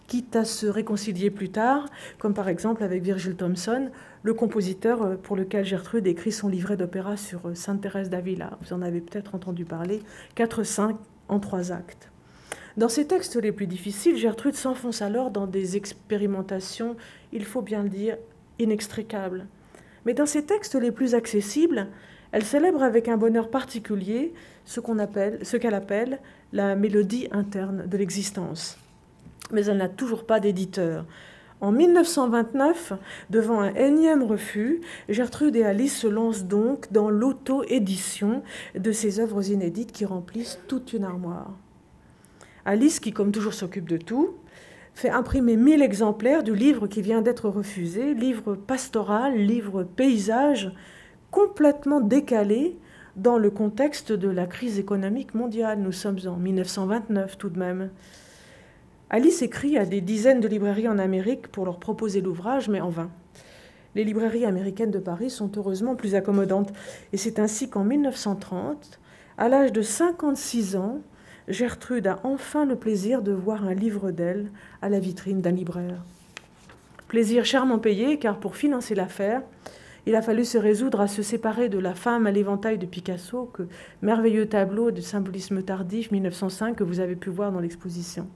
[0.07, 1.87] Quitte à se réconcilier plus tard,
[2.19, 3.91] comme par exemple avec Virgil Thompson,
[4.23, 8.59] le compositeur pour lequel Gertrude écrit son livret d'opéra sur Sainte Thérèse d'Avila.
[8.63, 10.03] Vous en avez peut-être entendu parler,
[10.37, 10.95] 4-5
[11.29, 12.12] en trois actes.
[12.79, 16.97] Dans ses textes les plus difficiles, Gertrude s'enfonce alors dans des expérimentations,
[17.31, 18.17] il faut bien le dire,
[18.59, 19.47] inextricables.
[20.07, 21.89] Mais dans ses textes les plus accessibles,
[22.33, 24.33] elle célèbre avec un bonheur particulier
[24.65, 24.81] ce
[25.43, 26.19] ce qu'elle appelle
[26.55, 28.79] la mélodie interne de l'existence.
[29.51, 31.05] Mais elle n'a toujours pas d'éditeur.
[31.61, 32.95] En 1929,
[33.29, 38.43] devant un énième refus, Gertrude et Alice se lancent donc dans l'auto-édition
[38.75, 41.53] de ces œuvres inédites qui remplissent toute une armoire.
[42.65, 44.37] Alice, qui comme toujours s'occupe de tout,
[44.95, 50.71] fait imprimer 1000 exemplaires du livre qui vient d'être refusé, livre pastoral, livre paysage,
[51.31, 52.77] complètement décalé
[53.17, 55.81] dans le contexte de la crise économique mondiale.
[55.81, 57.91] Nous sommes en 1929 tout de même.
[59.11, 62.89] Alice écrit à des dizaines de librairies en Amérique pour leur proposer l'ouvrage, mais en
[62.89, 63.11] vain.
[63.95, 66.73] Les librairies américaines de Paris sont heureusement plus accommodantes,
[67.13, 68.99] et c'est ainsi qu'en 1930,
[69.37, 71.01] à l'âge de 56 ans,
[71.49, 76.05] Gertrude a enfin le plaisir de voir un livre d'elle à la vitrine d'un libraire.
[77.09, 79.43] Plaisir chèrement payé, car pour financer l'affaire,
[80.07, 83.51] il a fallu se résoudre à se séparer de la femme à l'éventail de Picasso,
[83.53, 83.65] que
[84.03, 88.29] merveilleux tableau de symbolisme tardif 1905 que vous avez pu voir dans l'exposition.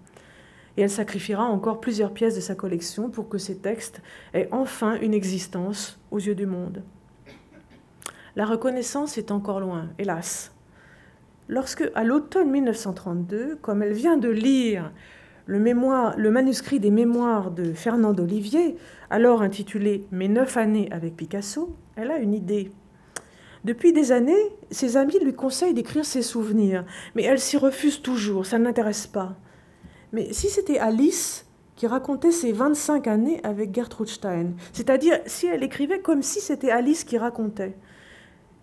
[0.76, 4.02] Et elle sacrifiera encore plusieurs pièces de sa collection pour que ces textes
[4.34, 6.82] aient enfin une existence aux yeux du monde.
[8.34, 10.55] La reconnaissance est encore loin, hélas.
[11.48, 14.92] Lorsque, à l'automne 1932, comme elle vient de lire
[15.46, 18.76] le, manuscrit des mémoires de Fernand Olivier,
[19.10, 22.72] alors intitulé Mes neuf années avec Picasso, elle a une idée.
[23.64, 24.34] Depuis des années,
[24.70, 26.84] ses amis lui conseillent d'écrire ses souvenirs,
[27.14, 29.36] mais elle s'y refuse toujours, ça ne l'intéresse pas.
[30.12, 35.62] Mais si c'était Alice qui racontait ses 25 années avec Gertrude Stein, c'est-à-dire si elle
[35.62, 37.76] écrivait comme si c'était Alice qui racontait,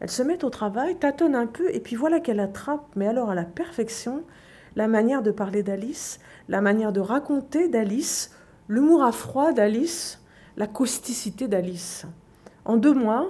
[0.03, 3.29] elle se met au travail, tâtonne un peu, et puis voilà qu'elle attrape, mais alors
[3.29, 4.23] à la perfection,
[4.75, 8.35] la manière de parler d'Alice, la manière de raconter d'Alice,
[8.67, 10.21] l'humour à froid d'Alice,
[10.57, 12.05] la causticité d'Alice.
[12.65, 13.29] En deux mois,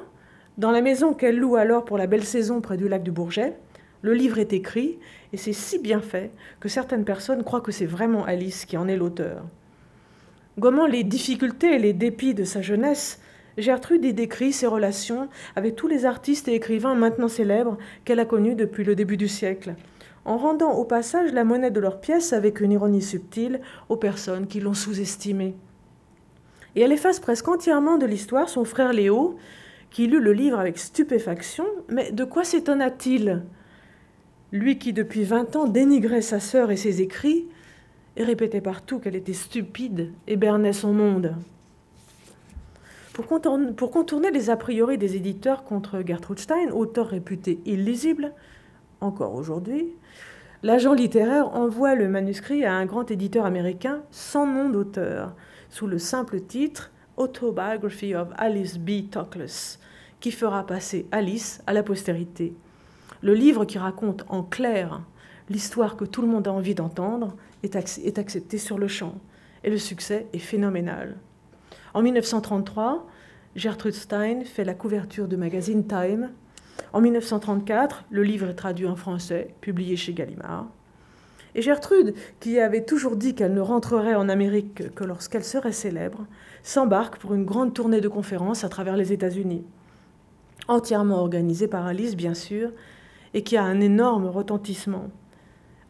[0.57, 3.55] dans la maison qu'elle loue alors pour la belle saison près du lac du Bourget,
[4.01, 4.97] le livre est écrit
[5.31, 8.87] et c'est si bien fait que certaines personnes croient que c'est vraiment Alice qui en
[8.87, 9.43] est l'auteur.
[10.57, 13.19] Gommant les difficultés et les dépits de sa jeunesse,
[13.57, 18.25] Gertrude y décrit ses relations avec tous les artistes et écrivains maintenant célèbres qu'elle a
[18.25, 19.75] connus depuis le début du siècle,
[20.25, 24.47] en rendant au passage la monnaie de leurs pièces avec une ironie subtile aux personnes
[24.47, 25.55] qui l'ont sous-estimée.
[26.75, 29.37] Et elle efface presque entièrement de l'histoire son frère Léo,
[29.91, 33.43] qui lut le livre avec stupéfaction, mais de quoi s'étonna-t-il?
[34.51, 37.45] Lui qui depuis vingt ans dénigrait sa sœur et ses écrits,
[38.15, 41.35] et répétait partout qu'elle était stupide et bernait son monde.
[43.13, 48.33] Pour contourner, les a priori des éditeurs contre Gertrude Stein, auteur réputé illisible,
[49.01, 49.93] encore aujourd'hui,
[50.63, 55.35] l'agent littéraire envoie le manuscrit à un grand éditeur américain sans nom d'auteur,
[55.69, 59.11] sous le simple titre Autobiography of Alice B.
[59.11, 59.77] Toklas,
[60.19, 62.55] qui fera passer Alice à la postérité.
[63.21, 65.01] Le livre qui raconte en clair
[65.51, 69.13] l'histoire que tout le monde a envie d'entendre est, est accepté sur le champ,
[69.63, 71.15] et le succès est phénoménal.
[71.93, 73.05] En 1933,
[73.55, 76.31] Gertrude Stein fait la couverture du magazine Time.
[76.91, 80.65] En 1934, le livre est traduit en français, publié chez Gallimard.
[81.53, 86.25] Et Gertrude, qui avait toujours dit qu'elle ne rentrerait en Amérique que lorsqu'elle serait célèbre,
[86.63, 89.63] s'embarque pour une grande tournée de conférences à travers les États-Unis,
[90.67, 92.71] entièrement organisée par Alice, bien sûr,
[93.35, 95.11] et qui a un énorme retentissement.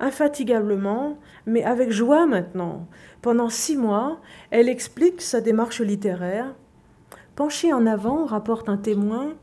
[0.03, 2.87] Infatigablement, mais avec joie maintenant,
[3.21, 4.19] pendant six mois,
[4.51, 6.53] elle explique sa démarche littéraire.
[7.37, 9.35] Penchée en avant, rapporte un témoin,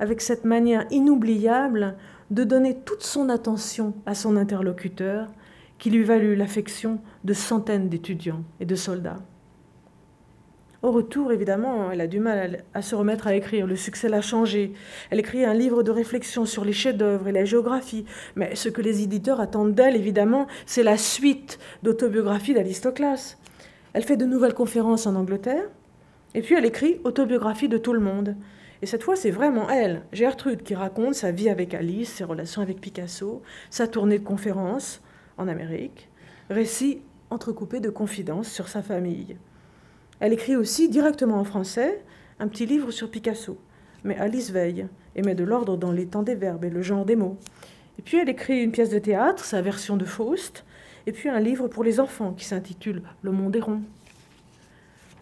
[0.00, 1.96] avec cette manière inoubliable
[2.30, 5.28] de donner toute son attention à son interlocuteur,
[5.78, 9.20] qui lui valut l'affection de centaines d'étudiants et de soldats.
[10.82, 13.68] Au retour, évidemment, elle a du mal à se remettre à écrire.
[13.68, 14.72] Le succès l'a changé.
[15.10, 18.04] Elle écrit un livre de réflexion sur les chefs-d'œuvre et la géographie.
[18.34, 23.38] Mais ce que les éditeurs attendent d'elle, évidemment, c'est la suite d'autobiographie d'Aristoclas.
[23.92, 25.68] Elle fait de nouvelles conférences en Angleterre.
[26.34, 28.34] Et puis elle écrit Autobiographie de tout le monde.
[28.80, 32.60] Et cette fois, c'est vraiment elle, Gertrude, qui raconte sa vie avec Alice, ses relations
[32.60, 35.00] avec Picasso, sa tournée de conférences
[35.38, 36.08] en Amérique,
[36.50, 39.36] récit entrecoupé de confidences sur sa famille.
[40.22, 42.00] Elle écrit aussi directement en français
[42.38, 43.58] un petit livre sur Picasso.
[44.04, 47.04] Mais Alice veille et met de l'ordre dans les temps des verbes et le genre
[47.04, 47.38] des mots.
[47.98, 50.64] Et puis elle écrit une pièce de théâtre, sa version de Faust,
[51.06, 53.82] et puis un livre pour les enfants qui s'intitule Le monde est rond.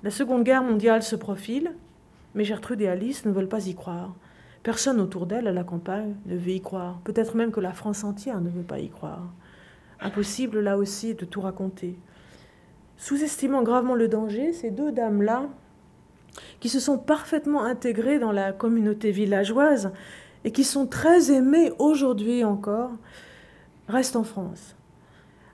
[0.02, 1.72] La Seconde Guerre mondiale se profile,
[2.34, 4.14] mais Gertrude et Alice ne veulent pas y croire.
[4.62, 7.00] Personne autour d'elle à la campagne ne veut y croire.
[7.04, 9.32] Peut-être même que la France entière ne veut pas y croire.
[9.98, 11.96] Impossible là aussi de tout raconter.
[13.00, 15.48] Sous-estimant gravement le danger, ces deux dames-là,
[16.60, 19.90] qui se sont parfaitement intégrées dans la communauté villageoise
[20.44, 22.90] et qui sont très aimées aujourd'hui encore,
[23.88, 24.76] restent en France.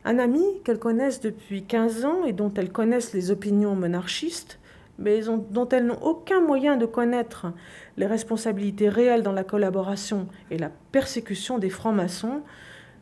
[0.05, 4.59] Un ami qu'elles connaissent depuis 15 ans et dont elles connaissent les opinions monarchistes,
[4.99, 5.21] mais
[5.51, 7.53] dont elles n'ont aucun moyen de connaître
[7.97, 12.43] les responsabilités réelles dans la collaboration et la persécution des francs-maçons,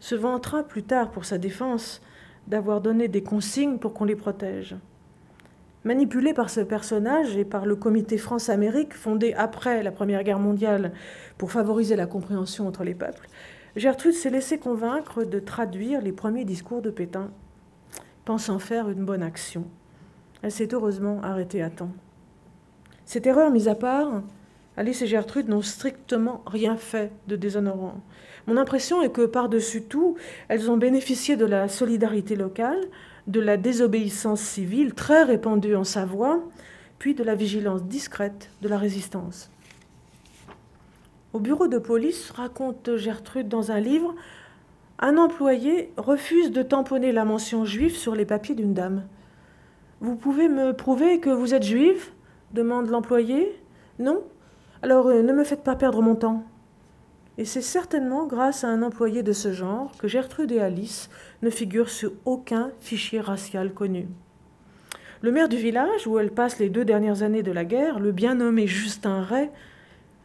[0.00, 2.02] se vantera plus tard pour sa défense
[2.48, 4.76] d'avoir donné des consignes pour qu'on les protège.
[5.84, 10.92] Manipulée par ce personnage et par le comité France-Amérique fondé après la Première Guerre mondiale
[11.36, 13.28] pour favoriser la compréhension entre les peuples,
[13.76, 17.30] Gertrude s'est laissée convaincre de traduire les premiers discours de Pétain.
[18.24, 19.66] pensant faire une bonne action.
[20.40, 21.92] Elle s'est heureusement arrêtée à temps.
[23.04, 24.22] Cette erreur mise à part,
[24.76, 28.00] Alice et Gertrude n'ont strictement rien fait de déshonorant.
[28.46, 30.16] Mon impression est que par-dessus tout,
[30.48, 32.80] elles ont bénéficié de la solidarité locale,
[33.26, 36.40] de la désobéissance civile très répandue en Savoie,
[36.98, 39.50] puis de la vigilance discrète de la résistance.
[41.32, 44.14] Au bureau de police, raconte Gertrude dans un livre,
[45.00, 49.04] un employé refuse de tamponner la mention juive sur les papiers d'une dame.
[50.00, 52.10] Vous pouvez me prouver que vous êtes juive?
[52.52, 53.60] demande l'employé.
[53.98, 54.22] Non?
[54.82, 56.44] Alors euh, ne me faites pas perdre mon temps.
[57.36, 61.10] Et c'est certainement grâce à un employé de ce genre que Gertrude et Alice
[61.42, 64.06] ne figurent sur aucun fichier racial connu.
[65.20, 68.12] Le maire du village, où elle passe les deux dernières années de la guerre, le
[68.12, 69.50] bien nommé Justin Ray,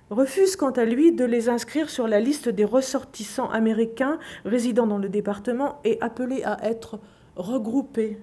[0.10, 4.98] refuse quant à lui de les inscrire sur la liste des ressortissants américains résidant dans
[4.98, 7.00] le département et appelés à être
[7.36, 8.20] regroupés.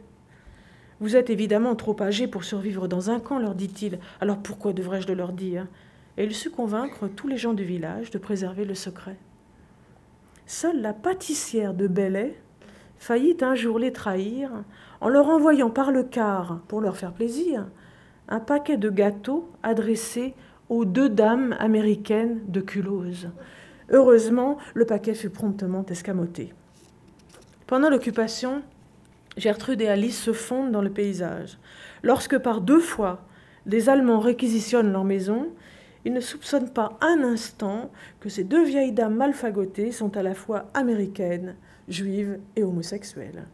[1.00, 5.08] Vous êtes évidemment trop âgés pour survivre dans un camp, leur dit-il, alors pourquoi devrais-je
[5.08, 5.66] le leur dire?
[6.16, 9.16] Et il sut convaincre tous les gens du village de préserver le secret.
[10.46, 12.36] Seule la pâtissière de Bellay
[12.98, 14.50] faillit un jour les trahir
[15.00, 17.66] en leur envoyant par le quart, pour leur faire plaisir,
[18.28, 20.34] un paquet de gâteaux adressés
[20.68, 23.28] aux deux dames américaines de Culose.
[23.90, 26.52] Heureusement, le paquet fut promptement escamoté.
[27.66, 28.62] Pendant l'occupation,
[29.36, 31.58] Gertrude et Alice se fondent dans le paysage.
[32.02, 33.22] Lorsque par deux fois,
[33.66, 35.48] les Allemands réquisitionnent leur maison,
[36.06, 37.90] ils ne soupçonnent pas un instant
[38.20, 41.56] que ces deux vieilles dames malfagotées sont à la fois américaines,
[41.88, 43.48] juives et homosexuelles.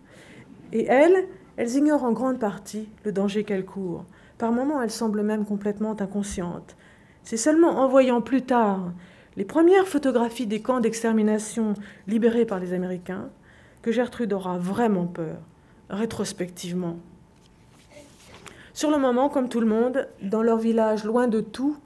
[0.70, 4.04] Et elles, elles ignorent en grande partie le danger qu'elles courent.
[4.36, 6.76] Par moments, elles semblent même complètement inconscientes.
[7.24, 8.92] C'est seulement en voyant plus tard
[9.38, 11.72] les premières photographies des camps d'extermination
[12.06, 13.30] libérés par les Américains
[13.80, 15.38] que Gertrude aura vraiment peur,
[15.88, 16.98] rétrospectivement.
[18.74, 21.78] Sur le moment, comme tout le monde, dans leur village, loin de tout,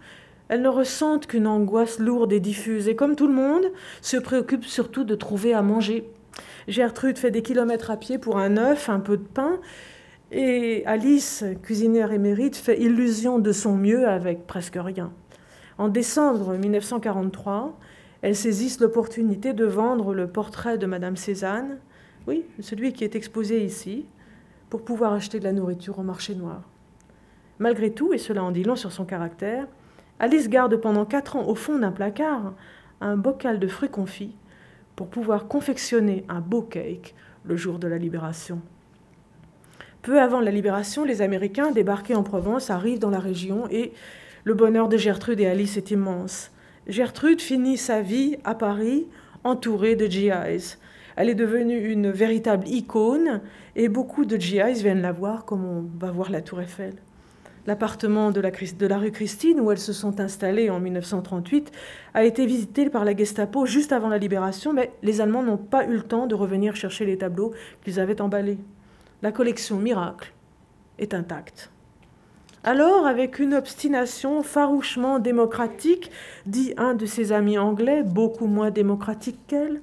[0.48, 3.66] elles ne ressentent qu'une angoisse lourde et diffuse, et comme tout le monde,
[4.00, 6.08] se préoccupent surtout de trouver à manger.
[6.68, 9.60] Gertrude fait des kilomètres à pied pour un œuf, un peu de pain,
[10.32, 15.12] et Alice, cuisinière émérite, fait illusion de son mieux avec presque rien.
[15.78, 17.78] En décembre 1943,
[18.22, 21.78] elles saisissent l'opportunité de vendre le portrait de Madame Cézanne,
[22.26, 24.06] oui, celui qui est exposé ici,
[24.68, 26.62] pour pouvoir acheter de la nourriture au marché noir.
[27.58, 29.68] Malgré tout, et cela en dit long sur son caractère,
[30.18, 32.54] Alice garde pendant quatre ans au fond d'un placard
[33.00, 34.34] un bocal de fruits confits
[34.94, 37.14] pour pouvoir confectionner un beau cake
[37.44, 38.60] le jour de la libération.
[40.00, 43.92] Peu avant la libération, les Américains débarqués en Provence arrivent dans la région et
[44.44, 46.50] le bonheur de Gertrude et Alice est immense.
[46.86, 49.06] Gertrude finit sa vie à Paris
[49.44, 50.78] entourée de GIs.
[51.16, 53.40] Elle est devenue une véritable icône
[53.74, 56.94] et beaucoup de GIs viennent la voir comme on va voir la tour Eiffel.
[57.66, 61.72] L'appartement de la, rue Christine, où elles se sont installées en 1938,
[62.14, 65.84] a été visité par la Gestapo juste avant la libération, mais les Allemands n'ont pas
[65.84, 67.52] eu le temps de revenir chercher les tableaux
[67.84, 68.58] qu'ils avaient emballés.
[69.22, 70.32] La collection Miracle
[70.98, 71.70] est intacte.
[72.62, 76.10] Alors, avec une obstination farouchement démocratique,
[76.46, 79.80] dit un de ses amis anglais, beaucoup moins démocratique qu'elle,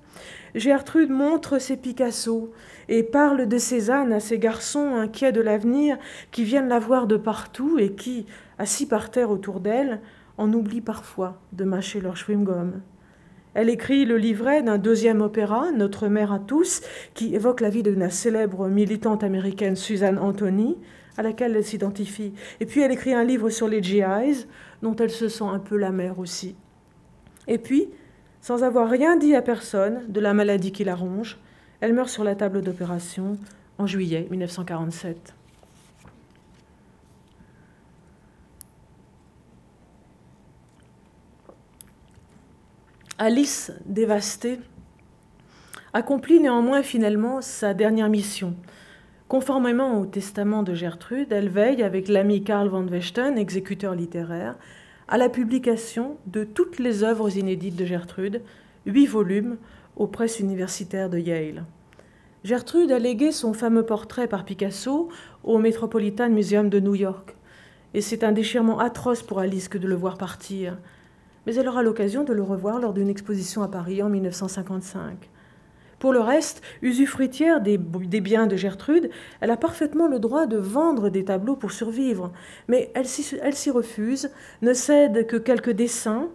[0.55, 2.51] Gertrude montre ses Picasso
[2.89, 5.97] et parle de Cézanne à ses garçons inquiets de l'avenir
[6.31, 8.25] qui viennent la voir de partout et qui,
[8.57, 10.01] assis par terre autour d'elle,
[10.37, 12.81] en oublient parfois de mâcher leur chewing-gum.
[13.53, 16.81] Elle écrit le livret d'un deuxième opéra, Notre mère à tous,
[17.13, 20.77] qui évoque la vie de la célèbre militante américaine Suzanne Anthony,
[21.17, 22.33] à laquelle elle s'identifie.
[22.59, 24.47] Et puis elle écrit un livre sur les GIs,
[24.81, 26.55] dont elle se sent un peu la mère aussi.
[27.47, 27.89] Et puis,
[28.41, 31.37] sans avoir rien dit à personne de la maladie qui la ronge,
[31.83, 33.37] elle meurt sur la table d'opération
[33.77, 35.33] en juillet 1947.
[43.17, 44.61] Alice, dévastée,
[45.91, 48.55] accomplit néanmoins finalement sa dernière mission.
[49.27, 54.55] Conformément au testament de Gertrude, elle veille avec l'ami Karl van Westen, exécuteur littéraire,
[55.09, 58.41] à la publication de toutes les œuvres inédites de Gertrude,
[58.85, 59.57] huit volumes,
[59.95, 61.65] aux presses universitaires de Yale.
[62.43, 65.09] Gertrude a légué son fameux portrait par Picasso
[65.43, 67.35] au Metropolitan Museum de New York.
[67.93, 70.77] Et c'est un déchirement atroce pour Alice que de le voir partir.
[71.45, 75.29] Mais elle aura l'occasion de le revoir lors d'une exposition à Paris en 1955.
[75.99, 81.07] Pour le reste, usufruitière des, biens de Gertrude, elle a parfaitement le droit de vendre
[81.07, 82.33] des tableaux pour survivre,
[82.67, 84.29] mais elle s'y refuse,
[84.61, 86.27] ne cède que quelques dessins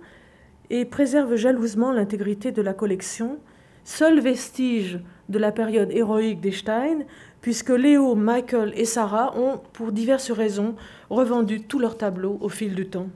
[0.70, 3.38] et préserve jalousement l'intégrité de la collection,
[3.84, 7.00] seul vestige de la période héroïque d'Estein,
[7.40, 10.74] puisque Léo, Michael et Sarah ont, pour diverses raisons,
[11.10, 13.08] revendu tous leurs tableaux au fil du temps.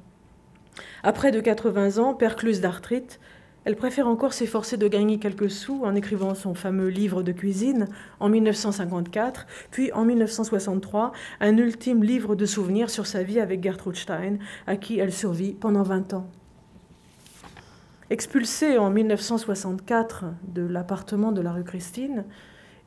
[1.03, 3.21] Après de 80 ans, percluse d'arthrite,
[3.65, 7.87] elle préfère encore s'efforcer de gagner quelques sous en écrivant son fameux livre de cuisine
[8.19, 13.97] en 1954, puis en 1963, un ultime livre de souvenirs sur sa vie avec Gertrude
[13.97, 16.29] Stein, à qui elle survit pendant 20 ans.
[18.13, 22.25] Expulsée en 1964 de l'appartement de la rue Christine,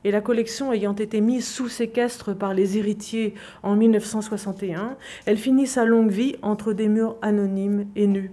[0.03, 4.95] et la collection ayant été mise sous séquestre par les héritiers en 1961,
[5.26, 8.32] elle finit sa longue vie entre des murs anonymes et nus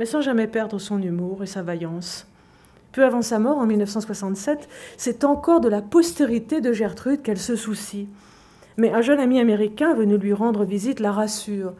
[0.00, 2.26] mais sans jamais perdre son humour et sa vaillance.
[2.92, 7.54] Peu avant sa mort, en 1967, c'est encore de la postérité de Gertrude qu'elle se
[7.54, 8.08] soucie.
[8.78, 11.74] Mais un jeune ami américain venu lui rendre visite la rassure.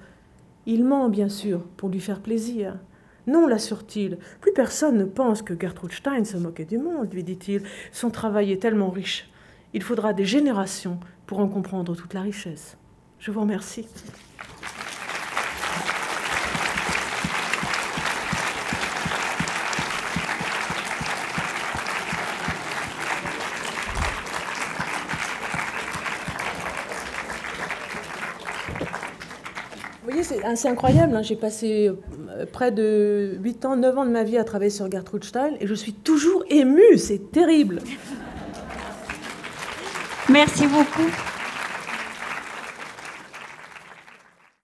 [0.67, 2.77] Il ment, bien sûr, pour lui faire plaisir.
[3.31, 7.63] Non, l'assure-t-il, plus personne ne pense que Gertrude Stein se moquait du monde, lui dit-il.
[7.93, 9.31] Son travail est tellement riche.
[9.73, 12.77] Il faudra des générations pour en comprendre toute la richesse.
[13.21, 13.87] Je vous remercie.
[30.57, 31.15] c'est incroyable.
[31.17, 31.23] Hein.
[31.23, 31.91] J'ai passé
[32.53, 35.67] près de 8 ans, 9 ans de ma vie à travailler sur Gertrude Stein et
[35.67, 36.99] je suis toujours émue.
[36.99, 37.81] C'est terrible.
[40.29, 41.11] Merci beaucoup.